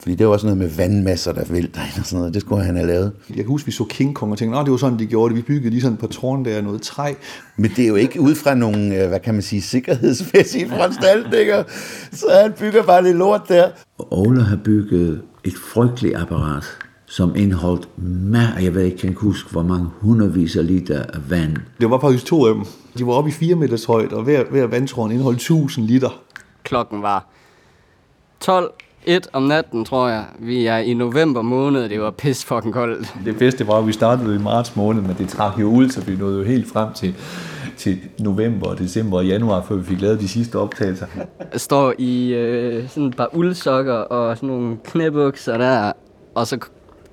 fordi 0.00 0.14
det 0.14 0.26
var 0.26 0.32
også 0.32 0.46
noget 0.46 0.58
med 0.58 0.68
vandmasser, 0.68 1.32
der 1.32 1.44
vælter 1.44 1.80
ind 1.80 2.00
og 2.00 2.06
sådan 2.06 2.18
noget. 2.18 2.34
Det 2.34 2.42
skulle 2.42 2.64
han 2.64 2.76
have 2.76 2.86
lavet. 2.86 3.12
Jeg 3.28 3.36
kan 3.36 3.46
huske, 3.46 3.66
vi 3.66 3.72
så 3.72 3.84
King 3.84 4.14
Kong 4.14 4.32
og 4.32 4.38
tænkte, 4.38 4.58
at 4.58 4.64
det 4.64 4.70
var 4.70 4.76
sådan, 4.76 4.98
de 4.98 5.06
gjorde 5.06 5.34
det. 5.34 5.36
Vi 5.36 5.42
byggede 5.42 5.70
lige 5.70 5.82
sådan 5.82 5.96
på 5.96 6.06
tårn 6.06 6.44
der, 6.44 6.62
noget 6.62 6.82
træ. 6.82 7.14
Men 7.56 7.70
det 7.76 7.84
er 7.84 7.88
jo 7.88 7.94
ikke 7.94 8.20
ud 8.20 8.34
fra 8.34 8.54
nogle, 8.54 9.02
øh, 9.02 9.08
hvad 9.08 9.20
kan 9.20 9.34
man 9.34 9.42
sige, 9.42 9.62
sikkerhedsmæssige 9.62 10.68
foranstaltninger. 10.68 11.64
Så 12.12 12.26
han 12.42 12.52
bygger 12.60 12.82
bare 12.82 13.02
det 13.02 13.16
lort 13.16 13.42
der. 13.48 13.68
Ole 13.98 14.42
har 14.42 14.56
bygget 14.64 15.22
et 15.44 15.54
frygteligt 15.72 16.16
apparat, 16.16 16.64
som 17.08 17.36
indeholdt 17.36 17.88
ma- 18.32 18.62
jeg 18.64 18.74
ved 18.74 18.82
ikke, 18.82 18.98
jeg 19.02 19.16
kan 19.16 19.16
huske, 19.20 19.50
hvor 19.50 19.62
mange 19.62 19.86
hundredvis 20.00 20.56
af 20.56 20.66
liter 20.66 21.02
af 21.02 21.30
vand. 21.30 21.56
Det 21.80 21.90
var 21.90 22.00
faktisk 22.00 22.26
to 22.26 22.46
af 22.46 22.54
dem. 22.54 22.64
De 22.98 23.06
var 23.06 23.12
oppe 23.12 23.30
i 23.30 23.32
4 23.32 23.54
meters 23.54 23.84
højde, 23.84 24.16
og 24.16 24.22
hver, 24.22 24.44
hver 24.50 24.66
vandtårn 24.66 25.10
indeholdt 25.10 25.36
1000 25.36 25.86
liter. 25.86 26.20
Klokken 26.64 27.02
var 27.02 27.26
12 28.40 28.70
1 29.06 29.26
om 29.32 29.42
natten, 29.42 29.84
tror 29.84 30.08
jeg. 30.08 30.24
Vi 30.38 30.66
er 30.66 30.76
i 30.78 30.94
november 30.94 31.42
måned, 31.42 31.88
det 31.88 32.00
var 32.00 32.10
pis 32.10 32.44
fucking 32.44 32.74
koldt. 32.74 33.14
Det 33.24 33.38
bedste 33.38 33.66
var, 33.66 33.78
at 33.78 33.86
vi 33.86 33.92
startede 33.92 34.34
i 34.34 34.38
marts 34.38 34.76
måned, 34.76 35.02
men 35.02 35.16
det 35.18 35.28
trak 35.28 35.60
jo 35.60 35.66
ud, 35.66 35.88
så 35.88 36.00
vi 36.00 36.16
nåede 36.16 36.38
jo 36.38 36.44
helt 36.44 36.72
frem 36.72 36.92
til, 36.92 37.14
til 37.76 37.98
november, 38.20 38.74
december 38.74 39.16
og 39.16 39.26
januar, 39.26 39.62
før 39.62 39.74
vi 39.74 39.84
fik 39.84 40.00
lavet 40.00 40.20
de 40.20 40.28
sidste 40.28 40.56
optagelser. 40.58 41.06
Jeg 41.52 41.60
står 41.60 41.94
i 41.98 42.34
øh, 42.34 42.88
sådan 42.88 43.04
et 43.08 43.16
par 43.16 43.28
uldsokker 43.32 43.92
og 43.94 44.36
sådan 44.36 44.48
nogle 44.48 44.76
knæbukser 44.84 45.58
der, 45.58 45.92
og 46.34 46.46
så 46.46 46.58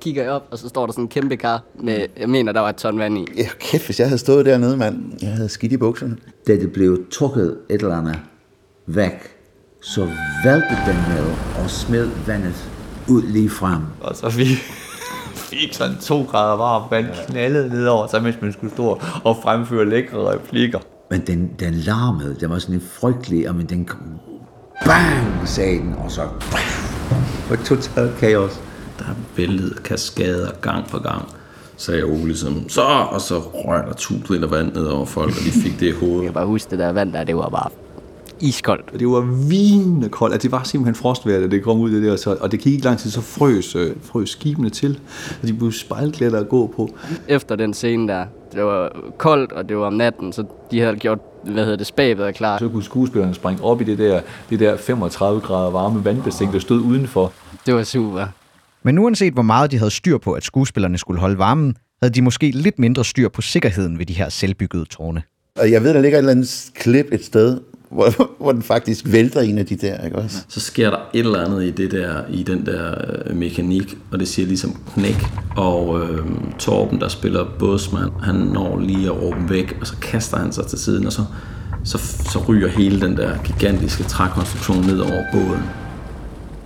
kigger 0.06 0.24
jeg 0.24 0.32
op, 0.32 0.48
og 0.52 0.58
så 0.58 0.70
står 0.70 0.86
der 0.86 0.94
sådan 0.94 1.04
en 1.04 1.08
kæmpe 1.08 1.38
kar 1.38 1.64
med, 1.84 2.06
jeg 2.20 2.30
mener, 2.30 2.52
der 2.52 2.60
var 2.60 2.70
et 2.70 2.76
ton 2.76 3.00
vand 3.00 3.18
i. 3.18 3.26
Ja, 3.38 3.48
kæft, 3.60 3.86
hvis 3.86 4.00
jeg 4.00 4.08
havde 4.08 4.18
stået 4.20 4.46
dernede, 4.46 4.78
mand. 4.78 5.04
Jeg 5.22 5.32
havde 5.32 5.50
skidt 5.50 5.72
i 5.72 5.78
bukserne. 5.78 6.18
Da 6.48 6.54
det 6.54 6.72
blev 6.72 7.06
trukket 7.12 7.58
et 7.70 7.82
eller 7.82 7.98
andet 7.98 8.20
væk, 8.88 9.12
så 9.82 10.02
væltede 10.44 10.80
den 10.88 10.96
ned 10.96 11.26
og 11.64 11.70
smed 11.70 12.10
vandet 12.28 12.70
ud 13.10 13.22
lige 13.22 13.50
frem. 13.50 13.82
Og 14.02 14.16
så 14.16 14.30
vi 14.30 14.46
fik 15.36 15.74
sådan 15.74 15.96
to 16.02 16.24
grader 16.24 16.58
varmt 16.58 16.92
vand 16.92 17.06
knaldet 17.28 17.72
nedover, 17.72 18.08
så 18.08 18.20
mens 18.20 18.36
man 18.42 18.54
skulle 18.54 18.74
stå 18.74 19.00
og 19.24 19.38
fremføre 19.44 19.90
lækre 19.90 20.34
replikker. 20.34 20.80
Men 21.12 21.22
den, 21.28 21.52
den 21.60 21.74
larmede, 21.74 22.36
den 22.40 22.50
var 22.50 22.60
sådan 22.60 22.76
en 22.76 22.84
frygtelig, 23.00 23.56
men 23.56 23.66
den 23.66 23.86
kom, 23.86 24.00
bang, 24.86 25.48
sagde 25.48 25.78
den, 25.78 25.94
og 25.94 26.12
så 26.12 26.22
var 27.50 27.56
totalt 27.66 28.18
kaos. 28.20 28.62
Der 29.00 29.06
væltede 29.38 29.76
kaskader 29.84 30.52
gang 30.62 30.88
på 30.88 31.00
gang 31.00 31.26
sagde 31.78 32.04
Ole 32.04 32.26
ligesom, 32.26 32.70
så, 32.70 32.82
og 33.12 33.22
så 33.22 33.40
røg 33.40 33.84
der 33.88 33.94
tusind 33.94 34.30
liter 34.30 34.48
vand 34.48 34.74
ned 34.74 34.86
over 34.86 35.06
folk, 35.06 35.30
og 35.30 35.44
de 35.46 35.52
fik 35.52 35.80
det 35.80 35.88
i 35.88 35.92
hovedet. 35.92 36.18
Jeg 36.18 36.24
kan 36.24 36.34
bare 36.34 36.46
huske 36.46 36.72
det 36.72 36.80
der 36.80 36.92
vand 36.92 37.14
der, 37.14 37.24
det 37.24 37.36
var 37.36 37.50
bare 37.50 37.70
iskoldt. 38.40 39.00
Det 39.00 39.08
var 39.08 39.48
vinende 39.50 40.10
koldt. 40.10 40.34
Altså, 40.34 40.46
det 40.46 40.52
var 40.52 40.64
simpelthen 40.64 40.96
frostvejr, 40.96 41.40
da 41.40 41.48
det 41.48 41.64
kom 41.64 41.80
ud 41.80 41.90
af 41.94 42.02
det 42.02 42.10
der. 42.10 42.16
Så, 42.16 42.38
og 42.42 42.52
det 42.52 42.60
gik 42.60 42.74
ikke 42.74 42.86
lang 42.86 42.98
tid, 42.98 43.10
så 43.12 43.22
frøs, 43.22 43.76
øh, 43.76 43.92
frøs 44.04 44.30
skibene 44.30 44.70
til. 44.70 45.00
Og 45.42 45.48
de 45.48 45.54
blev 45.54 45.72
spejlklædte 45.72 46.38
at 46.38 46.50
gå 46.50 46.74
på. 46.76 46.90
Efter 47.28 47.56
den 47.56 47.74
scene 47.74 48.08
der, 48.08 48.26
det 48.54 48.64
var 48.64 48.96
koldt, 49.18 49.52
og 49.52 49.70
det 49.70 49.78
var 49.78 49.86
om 49.86 49.94
natten, 49.94 50.34
så 50.34 50.44
de 50.72 50.80
havde 50.80 50.96
gjort, 50.96 51.20
hvad 51.44 51.64
hedder 51.64 51.78
det, 51.78 51.88
spabet 51.88 52.36
klar. 52.36 52.58
Så 52.58 52.70
kunne 52.70 52.84
skuespillerne 52.84 53.34
springe 53.34 53.64
op 53.64 53.82
i 53.82 53.84
det 53.84 53.98
der, 53.98 54.22
det 54.50 54.60
der 54.60 54.78
35 54.78 55.42
grader 55.42 55.72
varme 55.72 56.06
vandbassin, 56.06 56.52
der 56.52 56.60
stod 56.60 56.80
udenfor. 56.82 57.32
Det 57.66 57.76
var 57.76 57.84
super. 57.84 58.26
Men 58.86 59.00
uanset 59.00 59.34
hvor 59.34 59.44
meget 59.44 59.72
de 59.72 59.78
havde 59.78 59.92
styr 59.92 60.18
på, 60.18 60.34
at 60.34 60.44
skuespillerne 60.44 60.98
skulle 60.98 61.20
holde 61.20 61.38
varmen, 61.38 61.78
havde 62.02 62.14
de 62.14 62.22
måske 62.22 62.52
lidt 62.52 62.80
mindre 62.80 63.06
styr 63.06 63.30
på 63.30 63.42
sikkerheden 63.42 64.00
ved 64.00 64.06
de 64.06 64.14
her 64.14 64.30
selvbyggede 64.30 64.86
tårne. 64.86 65.22
Og 65.60 65.72
jeg 65.72 65.84
ved, 65.84 65.94
der 65.94 66.02
ligger 66.02 66.18
et 66.18 66.20
eller 66.20 66.32
andet 66.32 66.72
klip 66.76 67.06
et 67.12 67.26
sted, 67.26 67.60
hvor, 67.90 68.30
hvor 68.42 68.52
den 68.52 68.62
faktisk 68.62 69.06
vælter 69.12 69.42
en 69.42 69.58
af 69.58 69.66
de 69.66 69.76
der, 69.76 70.06
ikke 70.06 70.18
også? 70.18 70.38
Så 70.48 70.60
sker 70.60 70.90
der 70.90 70.98
et 71.14 71.20
eller 71.20 71.46
andet 71.46 71.64
i, 71.64 71.72
det 71.72 71.92
der, 71.92 72.22
i 72.30 72.44
den 72.44 72.66
der 72.66 72.94
øh, 73.26 73.36
mekanik, 73.36 73.98
og 74.12 74.20
det 74.20 74.28
siger 74.28 74.48
ligesom 74.48 74.82
knæk. 74.94 75.26
Og 75.58 76.02
øh, 76.02 76.26
Torben, 76.60 77.00
der 77.00 77.08
spiller 77.08 77.46
bådsmand, 77.60 78.12
han 78.24 78.36
når 78.36 78.80
lige 78.80 79.06
at 79.06 79.22
råbe 79.22 79.50
væk, 79.50 79.78
og 79.82 79.88
så 79.88 79.96
kaster 80.02 80.38
han 80.38 80.52
sig 80.52 80.68
til 80.68 80.80
siden, 80.80 81.06
og 81.06 81.14
så, 81.14 81.22
så, 81.84 81.98
så 82.32 82.44
ryger 82.48 82.68
hele 82.68 83.02
den 83.02 83.18
der 83.18 83.44
gigantiske 83.44 84.04
trækonstruktion 84.04 84.86
ned 84.86 85.00
over 85.00 85.24
båden. 85.32 85.85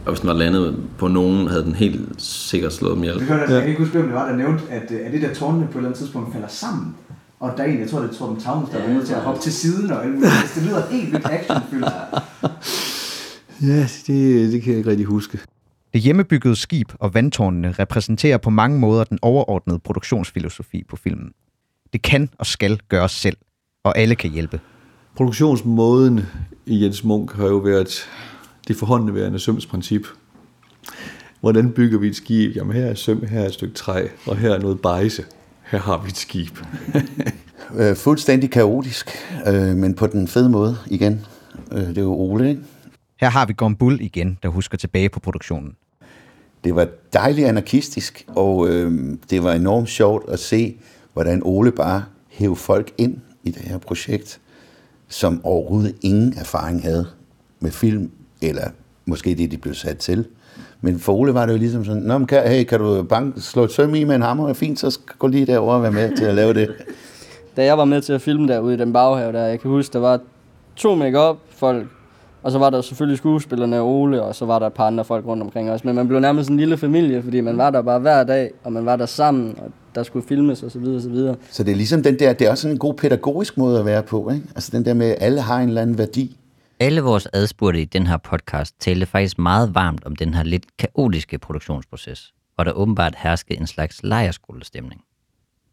Og 0.10 0.14
hvis 0.14 0.20
den 0.20 0.28
var 0.28 0.36
landet 0.36 0.78
på 0.98 1.08
nogen, 1.08 1.48
havde 1.48 1.64
den 1.64 1.76
helt 1.76 2.22
sikkert 2.22 2.74
slået 2.74 2.96
dem 2.96 3.04
ihjel. 3.04 3.18
Jeg, 3.18 3.28
hørte, 3.28 3.54
jeg 3.54 3.62
kan 3.62 3.70
ikke 3.70 3.82
huske, 3.82 3.98
hvem 3.98 4.06
det 4.06 4.16
var, 4.16 4.30
der 4.30 4.36
nævnte, 4.36 4.64
at, 4.70 4.92
at 4.92 5.14
det 5.14 5.22
der 5.22 5.34
tårnene 5.34 5.66
på 5.66 5.72
et 5.72 5.76
eller 5.76 5.90
andet 5.90 6.00
tidspunkt 6.00 6.34
falder 6.34 6.48
sammen. 6.48 6.96
Og 7.40 7.54
der 7.58 7.64
er 7.64 7.68
en, 7.68 7.80
jeg 7.80 7.90
tror, 7.90 8.00
det 8.00 8.10
er 8.10 8.14
Torben 8.14 8.40
Tavnes, 8.42 8.70
der 8.70 8.78
er 8.78 8.94
nødt 8.94 9.08
til 9.08 9.14
at 9.14 9.22
hoppe 9.22 9.42
til 9.42 9.54
siden, 9.54 9.92
og 9.92 10.06
alt 10.06 10.14
muligt. 10.14 10.32
det 10.56 10.64
lyder 10.64 10.88
helt 10.92 11.12
vildt 11.12 11.26
actionfyldt. 11.26 11.88
Ja, 13.62 13.88
det, 14.08 14.52
det 14.52 14.62
kan 14.62 14.72
jeg 14.72 14.78
ikke 14.78 14.90
rigtig 14.90 15.06
huske. 15.06 15.40
Det 15.94 16.02
hjemmebyggede 16.02 16.56
skib 16.56 16.92
og 17.00 17.14
vandtårnene 17.14 17.72
repræsenterer 17.72 18.38
på 18.38 18.50
mange 18.50 18.80
måder 18.80 19.04
den 19.04 19.20
overordnede 19.22 19.80
produktionsfilosofi 19.80 20.84
på 20.90 20.96
filmen. 20.96 21.32
Det 21.94 22.02
kan 22.02 22.30
og 22.38 22.46
skal 22.46 22.80
gøres 22.90 23.12
selv, 23.12 23.38
og 23.84 23.98
alle 23.98 24.16
kan 24.16 24.30
hjælpe. 24.32 24.60
Produktionsmåden 25.16 26.22
i 26.66 26.84
Jens 26.84 27.04
Munk 27.04 27.36
har 27.36 27.46
jo 27.48 27.58
været 27.58 28.10
det 28.70 28.78
forhåndeværende 28.78 29.40
sømsprincip. 29.40 30.08
Hvordan 31.42 31.72
bygger 31.72 32.00
vi 32.00 32.08
et 32.08 32.16
skib? 32.16 32.56
Jamen 32.56 32.76
her 32.76 32.86
er 32.86 32.94
søm, 32.94 33.26
her 33.26 33.42
er 33.42 33.46
et 33.46 33.54
stykke 33.54 33.74
træ, 33.74 34.08
og 34.26 34.38
her 34.38 34.54
er 34.54 34.60
noget 34.60 34.82
bejse. 34.82 35.26
Her 35.64 35.80
har 35.80 36.02
vi 36.04 36.10
et 36.10 36.18
skib. 36.18 36.58
øh, 37.80 37.96
fuldstændig 37.96 38.52
kaotisk, 38.52 39.10
øh, 39.48 39.76
men 39.76 39.94
på 39.94 40.08
den 40.08 40.28
fede 40.28 40.50
måde 40.50 40.78
igen. 40.88 41.26
Øh, 41.72 41.82
det 41.82 41.98
er 41.98 42.02
jo 42.02 42.14
Ole, 42.14 42.50
ikke? 42.50 42.62
Her 43.20 43.30
har 43.30 43.46
vi 43.46 43.54
Gombul 43.58 44.02
igen, 44.02 44.38
der 44.44 44.50
husker 44.50 44.78
tilbage 44.78 45.10
på 45.10 45.20
produktionen. 45.20 45.76
Det 46.64 46.76
var 46.76 46.88
dejligt 47.14 47.48
anarkistisk, 47.48 48.26
og 48.28 48.70
øh, 48.70 49.18
det 49.30 49.44
var 49.44 49.54
enormt 49.54 49.90
sjovt 49.90 50.30
at 50.30 50.40
se, 50.40 50.78
hvordan 51.14 51.42
Ole 51.46 51.72
bare 51.72 52.04
hævde 52.30 52.56
folk 52.56 52.94
ind 52.98 53.18
i 53.44 53.52
det 53.52 53.62
her 53.62 53.78
projekt, 53.78 54.40
som 55.08 55.42
overhovedet 55.44 55.96
ingen 56.02 56.34
erfaring 56.38 56.82
havde 56.82 57.08
med 57.60 57.72
film, 57.72 58.12
eller 58.42 58.64
måske 59.06 59.36
det, 59.36 59.52
de 59.52 59.58
blev 59.58 59.74
sat 59.74 59.98
til. 59.98 60.26
Men 60.82 61.00
for 61.00 61.14
Ole 61.14 61.34
var 61.34 61.46
det 61.46 61.54
jo 61.54 61.58
ligesom 61.58 61.86
sådan, 61.86 62.02
Nå, 62.02 62.18
men 62.18 62.28
kan, 62.28 62.48
hey, 62.48 62.64
kan 62.64 62.80
du 62.80 63.04
bank, 63.04 63.34
slå 63.38 63.64
et 63.64 63.72
søm 63.72 63.96
i 63.96 64.04
med 64.04 64.16
en 64.16 64.22
hammer? 64.22 64.54
Fint, 64.54 64.80
så 64.80 65.00
gå 65.20 65.28
lige 65.28 65.46
derover 65.46 65.74
og 65.74 65.82
være 65.84 65.92
med 65.92 66.18
til 66.18 66.26
at 66.26 66.36
lave 66.36 66.54
det. 66.54 66.70
Da 67.58 67.66
jeg 67.66 67.78
var 67.78 67.86
med 67.86 68.02
til 68.02 68.14
at 68.14 68.22
filme 68.22 68.48
derude 68.48 68.74
i 68.74 68.78
den 68.78 68.94
baghave 68.94 69.34
der, 69.34 69.46
jeg 69.46 69.60
kan 69.60 69.72
huske, 69.72 69.94
der 69.94 70.00
var 70.00 70.20
to 70.76 70.96
make 70.96 71.36
folk, 71.50 71.88
og 72.44 72.52
så 72.52 72.60
var 72.60 72.70
der 72.70 72.82
selvfølgelig 72.82 73.18
skuespillerne 73.18 73.82
Ole, 73.82 74.24
og 74.24 74.36
så 74.36 74.46
var 74.46 74.60
der 74.60 74.68
et 74.68 74.74
par 74.74 74.88
andre 74.88 75.06
folk 75.06 75.26
rundt 75.26 75.44
omkring 75.44 75.72
os. 75.72 75.84
Men 75.84 75.96
man 75.96 76.08
blev 76.08 76.20
nærmest 76.20 76.50
en 76.50 76.58
lille 76.58 76.78
familie, 76.78 77.24
fordi 77.24 77.42
man 77.42 77.58
var 77.58 77.70
der 77.70 77.82
bare 77.82 78.00
hver 78.00 78.24
dag, 78.24 78.52
og 78.64 78.74
man 78.74 78.86
var 78.86 78.96
der 78.96 79.06
sammen, 79.06 79.56
og 79.58 79.72
der 79.96 80.04
skulle 80.04 80.28
filmes 80.28 80.64
og 80.64 80.72
så 80.72 80.80
videre 80.80 80.96
og 80.96 81.02
så 81.02 81.10
videre. 81.10 81.36
Så 81.52 81.64
det 81.64 81.72
er 81.72 81.76
ligesom 81.76 82.04
den 82.04 82.20
der, 82.20 82.34
det 82.34 82.48
er 82.48 82.52
også 82.52 82.62
sådan 82.62 82.76
en 82.76 82.80
god 82.80 82.94
pædagogisk 82.94 83.58
måde 83.58 83.80
at 83.80 83.86
være 83.86 84.04
på, 84.04 84.30
ikke? 84.30 84.46
Altså 84.56 84.70
den 84.74 84.86
der 84.86 84.94
med, 84.94 85.08
at 85.08 85.16
alle 85.20 85.42
har 85.42 85.60
en 85.60 85.68
eller 85.68 85.82
anden 85.82 85.98
værdi. 85.98 86.38
Alle 86.82 87.02
vores 87.02 87.28
adspurgte 87.34 87.82
i 87.82 87.86
den 87.86 88.08
her 88.08 88.18
podcast 88.18 88.76
talte 88.80 89.06
faktisk 89.06 89.40
meget 89.40 89.76
varmt 89.76 90.06
om 90.06 90.16
den 90.16 90.34
her 90.34 90.44
lidt 90.44 90.78
kaotiske 90.78 91.38
produktionsproces, 91.38 92.34
hvor 92.56 92.64
der 92.64 92.72
åbenbart 92.72 93.16
herskede 93.18 93.60
en 93.60 93.68
slags 93.68 94.04
lejerskolestemning. 94.04 95.02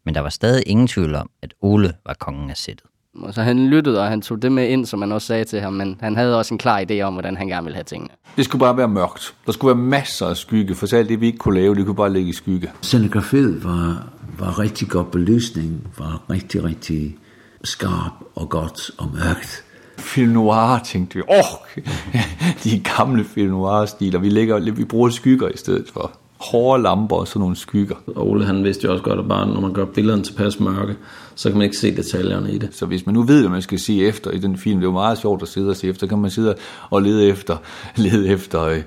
Men 0.05 0.15
der 0.15 0.21
var 0.21 0.29
stadig 0.29 0.63
ingen 0.67 0.87
tvivl 0.87 1.15
om, 1.15 1.29
at 1.41 1.53
Ole 1.61 1.93
var 2.05 2.13
kongen 2.13 2.49
af 2.49 2.57
sættet. 2.57 2.87
Og 3.15 3.33
så 3.33 3.41
han 3.41 3.67
lyttede, 3.67 4.01
og 4.01 4.07
han 4.07 4.21
tog 4.21 4.41
det 4.41 4.51
med 4.51 4.69
ind, 4.69 4.85
som 4.85 4.99
man 4.99 5.11
også 5.11 5.27
sagde 5.27 5.43
til 5.43 5.61
ham, 5.61 5.73
men 5.73 5.97
han 5.99 6.15
havde 6.15 6.37
også 6.37 6.53
en 6.53 6.57
klar 6.57 6.85
idé 6.89 7.01
om, 7.01 7.13
hvordan 7.13 7.37
han 7.37 7.47
gerne 7.47 7.63
ville 7.63 7.75
have 7.75 7.83
tingene. 7.83 8.09
Det 8.35 8.45
skulle 8.45 8.59
bare 8.59 8.77
være 8.77 8.87
mørkt. 8.87 9.35
Der 9.45 9.51
skulle 9.51 9.75
være 9.75 9.85
masser 9.85 10.27
af 10.27 10.37
skygge, 10.37 10.75
for 10.75 10.85
så 10.85 10.97
alt 10.97 11.09
det, 11.09 11.21
vi 11.21 11.25
ikke 11.25 11.37
kunne 11.37 11.59
lave, 11.59 11.75
det 11.75 11.85
kunne 11.85 11.95
bare 11.95 12.13
ligge 12.13 12.29
i 12.29 12.33
skygge. 12.33 12.71
Scenografiet 12.81 13.63
var, 13.63 14.09
var 14.39 14.59
rigtig 14.59 14.87
godt 14.87 15.11
belysning, 15.11 15.87
var 15.97 16.23
rigtig, 16.29 16.63
rigtig 16.63 17.17
skarp 17.63 18.13
og 18.35 18.49
godt 18.49 18.91
og 18.97 19.11
mørkt. 19.13 19.63
Film 19.97 20.31
noir, 20.31 20.79
tænkte 20.85 21.15
vi. 21.15 21.21
Åh, 21.21 21.37
oh, 21.37 21.83
de 22.63 22.79
gamle 22.79 23.23
film 23.23 23.51
noir-stiler. 23.51 24.19
Vi, 24.19 24.29
lægger, 24.29 24.71
vi 24.71 24.85
bruger 24.85 25.09
skygger 25.09 25.47
i 25.49 25.57
stedet 25.57 25.89
for 25.93 26.11
hårde 26.39 26.83
lamper 26.83 27.15
og 27.15 27.27
sådan 27.27 27.39
nogle 27.39 27.55
skygger. 27.55 27.95
Og 28.07 28.29
Ole 28.29 28.45
han 28.45 28.63
vidste 28.63 28.85
jo 28.85 28.91
også 28.91 29.03
godt, 29.03 29.19
at 29.19 29.27
bare 29.27 29.47
når 29.47 29.61
man 29.61 29.73
gør 29.73 29.85
billederne 29.85 30.23
tilpas 30.23 30.59
mørke, 30.59 30.95
så 31.35 31.49
kan 31.49 31.57
man 31.57 31.65
ikke 31.65 31.77
se 31.77 31.95
detaljerne 31.95 32.51
i 32.51 32.57
det. 32.57 32.69
Så 32.71 32.85
hvis 32.85 33.05
man 33.05 33.15
nu 33.15 33.23
ved, 33.23 33.41
hvad 33.41 33.49
man 33.49 33.61
skal 33.61 33.79
se 33.79 34.05
efter 34.05 34.31
i 34.31 34.37
den 34.37 34.57
film, 34.57 34.79
det 34.79 34.83
er 34.83 34.87
jo 34.87 34.93
meget 34.93 35.17
sjovt 35.17 35.41
at 35.41 35.47
sidde 35.47 35.69
og 35.69 35.75
se 35.75 35.87
efter, 35.87 36.07
kan 36.07 36.17
man 36.17 36.31
sidde 36.31 36.55
og 36.89 37.01
lede 37.01 37.27
efter, 37.27 37.57
lede 37.95 38.27
efter, 38.27 38.63
øh, 38.63 38.83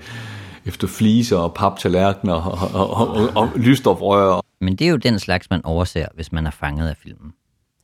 efter 0.66 0.88
fliser 0.88 1.36
og 1.36 1.54
paptallerkener 1.54 2.34
og, 2.34 2.80
og, 2.80 2.90
og, 2.90 3.08
og, 3.08 3.30
og 3.34 3.50
lysstofrør. 3.56 4.40
Men 4.60 4.76
det 4.76 4.86
er 4.86 4.90
jo 4.90 4.96
den 4.96 5.18
slags, 5.18 5.50
man 5.50 5.64
overser, 5.64 6.06
hvis 6.14 6.32
man 6.32 6.46
er 6.46 6.50
fanget 6.50 6.88
af 6.88 6.96
filmen. 6.96 7.32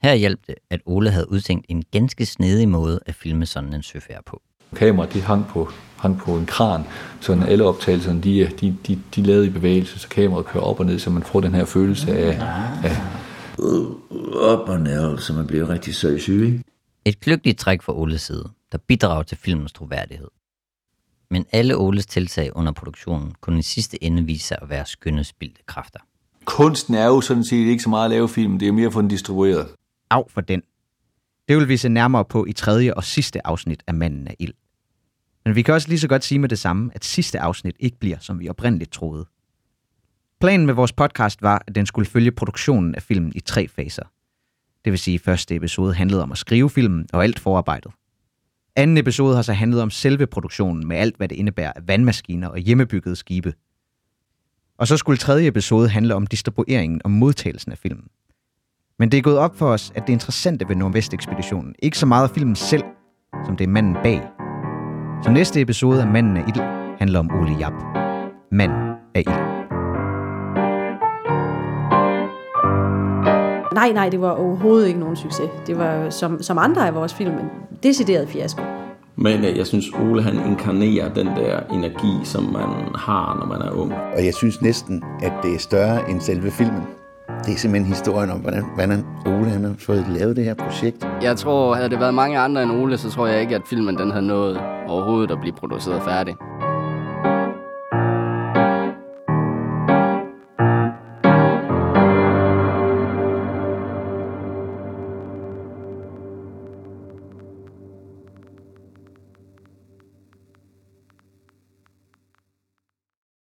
Her 0.03 0.15
hjalp 0.15 0.41
det, 0.47 0.55
at 0.71 0.81
Ole 0.87 1.11
havde 1.11 1.31
udtænkt 1.31 1.67
en 1.69 1.85
ganske 1.93 2.27
snedig 2.27 2.69
måde 2.69 3.01
at 3.07 3.15
filme 3.15 3.47
sådan 3.47 3.75
en 3.75 3.83
søfærd 3.83 4.25
på. 4.27 4.43
Kameraet 4.75 5.13
de 5.13 5.21
hang 5.21 5.47
på, 5.47 5.69
hang 5.97 6.19
på 6.19 6.37
en 6.37 6.47
kran, 6.47 6.83
så 7.21 7.45
alle 7.49 7.65
optagelserne 7.65 8.21
de, 8.21 8.51
de, 8.61 8.77
de, 8.87 8.99
de 9.15 9.23
lavede 9.23 9.47
i 9.47 9.51
bevægelse, 9.51 9.99
så 9.99 10.09
kameraet 10.09 10.47
kører 10.47 10.65
op 10.65 10.81
og 10.81 10.87
ned, 10.87 10.99
så 10.99 11.11
man 11.11 11.23
får 11.23 11.41
den 11.41 11.55
her 11.55 11.65
følelse 11.65 12.19
af, 12.19 12.41
af 12.85 12.97
op 14.35 14.69
og 14.69 14.81
ned, 14.81 15.19
så 15.19 15.33
man 15.33 15.47
bliver 15.47 15.69
rigtig 15.69 15.95
søsyg. 15.95 16.47
Ikke? 16.47 16.65
Et 17.05 17.21
kløgtigt 17.21 17.59
træk 17.59 17.83
fra 17.83 17.99
Oles 17.99 18.23
side, 18.23 18.51
der 18.73 18.79
bidrager 18.79 19.23
til 19.23 19.39
filmens 19.39 19.73
troværdighed. 19.73 20.29
Men 21.31 21.47
alle 21.53 21.77
Oles 21.77 22.07
tiltag 22.07 22.57
under 22.57 22.73
produktionen 22.73 23.33
kunne 23.41 23.59
i 23.59 23.63
sidste 23.63 24.05
ende 24.05 24.23
vise 24.23 24.47
sig 24.47 24.59
at 24.63 24.69
være 24.69 24.87
skønne 24.87 25.25
spildte 25.25 25.63
kræfter. 25.67 26.01
Kunsten 26.45 26.95
er 26.95 27.07
jo 27.07 27.21
sådan 27.21 27.45
set 27.45 27.67
ikke 27.67 27.83
så 27.83 27.89
meget 27.89 28.05
at 28.05 28.11
lave 28.11 28.29
film, 28.29 28.59
det 28.59 28.69
er 28.69 28.73
mere 28.73 28.87
at 28.87 28.93
få 28.93 29.01
den 29.01 29.09
distribueret. 29.09 29.67
Af 30.11 30.25
for 30.29 30.41
den. 30.41 30.63
Det 31.49 31.57
vil 31.57 31.69
vi 31.69 31.77
se 31.77 31.89
nærmere 31.89 32.25
på 32.25 32.47
i 32.47 32.53
tredje 32.53 32.95
og 32.95 33.05
sidste 33.05 33.47
afsnit 33.47 33.83
af 33.87 33.95
Manden 33.95 34.29
af 34.29 34.37
Ild. 34.39 34.55
Men 35.45 35.55
vi 35.55 35.63
kan 35.63 35.75
også 35.75 35.89
lige 35.89 35.99
så 35.99 36.09
godt 36.09 36.25
sige 36.25 36.39
med 36.39 36.49
det 36.49 36.59
samme, 36.59 36.91
at 36.95 37.05
sidste 37.05 37.41
afsnit 37.41 37.77
ikke 37.81 37.99
bliver, 37.99 38.19
som 38.19 38.41
vi 38.41 38.49
oprindeligt 38.49 38.93
troede. 38.93 39.27
Planen 40.41 40.67
med 40.67 40.75
vores 40.75 40.93
podcast 40.93 41.43
var, 41.43 41.63
at 41.67 41.75
den 41.75 41.87
skulle 41.87 42.09
følge 42.09 42.33
produktionen 42.33 42.95
af 42.95 43.03
filmen 43.03 43.33
i 43.35 43.41
tre 43.41 43.69
faser. 43.69 44.03
Det 44.85 44.91
vil 44.93 44.99
sige, 44.99 45.15
at 45.15 45.21
første 45.21 45.55
episode 45.55 45.95
handlede 45.95 46.23
om 46.23 46.33
at 46.33 46.39
skrive 46.39 46.71
filmen 46.71 47.07
og 47.13 47.25
alt 47.25 47.39
forarbejdet. 47.39 47.93
Anden 48.77 48.97
episode 48.97 49.35
har 49.35 49.43
så 49.43 49.53
handlet 49.53 49.83
om 49.83 49.91
selve 49.91 50.27
produktionen 50.27 50.87
med 50.89 50.97
alt, 50.97 51.17
hvad 51.17 51.29
det 51.29 51.37
indebærer 51.37 51.73
af 51.77 51.89
vandmaskiner 51.89 52.49
og 52.49 52.59
hjemmebyggede 52.59 53.17
skibe. 53.17 53.55
Og 54.79 54.87
så 54.87 54.97
skulle 54.97 55.19
tredje 55.19 55.47
episode 55.47 55.89
handle 55.89 56.15
om 56.15 56.27
distribueringen 56.27 57.01
og 57.05 57.11
modtagelsen 57.11 57.73
af 57.73 57.79
filmen. 57.79 58.09
Men 58.99 59.11
det 59.11 59.19
er 59.19 59.23
gået 59.23 59.39
op 59.39 59.57
for 59.57 59.67
os, 59.67 59.93
at 59.95 60.07
det 60.07 60.13
interessante 60.13 60.69
ved 60.69 60.77
Nordvest-ekspeditionen 60.77 61.75
ikke 61.83 61.99
så 61.99 62.07
meget 62.07 62.29
er 62.29 62.35
filmen 62.35 62.57
selv, 62.57 62.83
som 63.47 63.57
det 63.57 63.65
er 63.65 63.69
manden 63.69 63.97
bag. 64.03 64.23
Så 65.25 65.31
næste 65.31 65.61
episode 65.61 66.01
af 66.01 66.07
Manden 66.07 66.37
af 66.37 66.43
Ild 66.49 66.61
handler 66.99 67.19
om 67.19 67.31
Ole 67.41 67.57
Jap. 67.59 67.73
Manden 68.53 68.95
af 69.15 69.21
Ild. 69.21 69.57
Nej, 73.75 73.93
nej, 73.93 74.09
det 74.09 74.21
var 74.21 74.31
overhovedet 74.31 74.89
ikke 74.89 75.01
nogen 75.01 75.17
succes. 75.17 75.51
Det 75.67 75.79
var 75.79 76.11
som, 76.11 76.43
som 76.43 76.59
andre 76.59 76.87
af 76.87 76.95
vores 76.95 77.15
film, 77.15 77.33
en 77.33 77.51
decideret 77.83 78.29
fiasko. 78.29 78.63
Men 79.17 79.45
øh, 79.45 79.57
jeg 79.57 79.67
synes, 79.67 79.85
Ole 79.93 80.23
han 80.23 80.51
inkarnerer 80.51 81.15
den 81.15 81.27
der 81.27 81.61
energi, 81.73 82.25
som 82.25 82.43
man 82.43 82.95
har, 82.95 83.37
når 83.41 83.47
man 83.47 83.69
er 83.69 83.71
ung. 83.71 83.93
Og 83.93 84.25
jeg 84.25 84.35
synes 84.35 84.63
næsten, 84.63 85.03
at 85.23 85.33
det 85.43 85.55
er 85.55 85.59
større 85.59 86.11
end 86.11 86.21
selve 86.21 86.51
filmen. 86.51 86.83
Det 87.45 87.55
er 87.55 87.59
simpelthen 87.59 87.95
historien 87.95 88.31
om, 88.31 88.39
hvordan, 88.39 88.65
hvordan 88.75 89.05
Ole 89.27 89.51
han 89.51 89.65
har 89.65 89.75
fået 89.79 90.07
lavet 90.09 90.37
det 90.37 90.45
her 90.45 90.55
projekt. 90.55 91.07
Jeg 91.23 91.37
tror, 91.37 91.75
havde 91.75 91.91
det 91.91 92.01
været 92.01 92.15
mange 92.15 92.39
andre 92.39 92.63
end 92.63 92.73
Ole, 92.73 92.99
så 92.99 93.11
tror 93.11 93.27
jeg 93.27 93.41
ikke, 93.41 93.55
at 93.55 93.63
filmen 93.71 93.99
den 93.99 94.11
havde 94.11 94.27
nået 94.27 94.61
overhovedet 94.87 95.31
at 95.31 95.41
blive 95.41 95.55
produceret 95.55 96.03
færdig. 96.03 96.35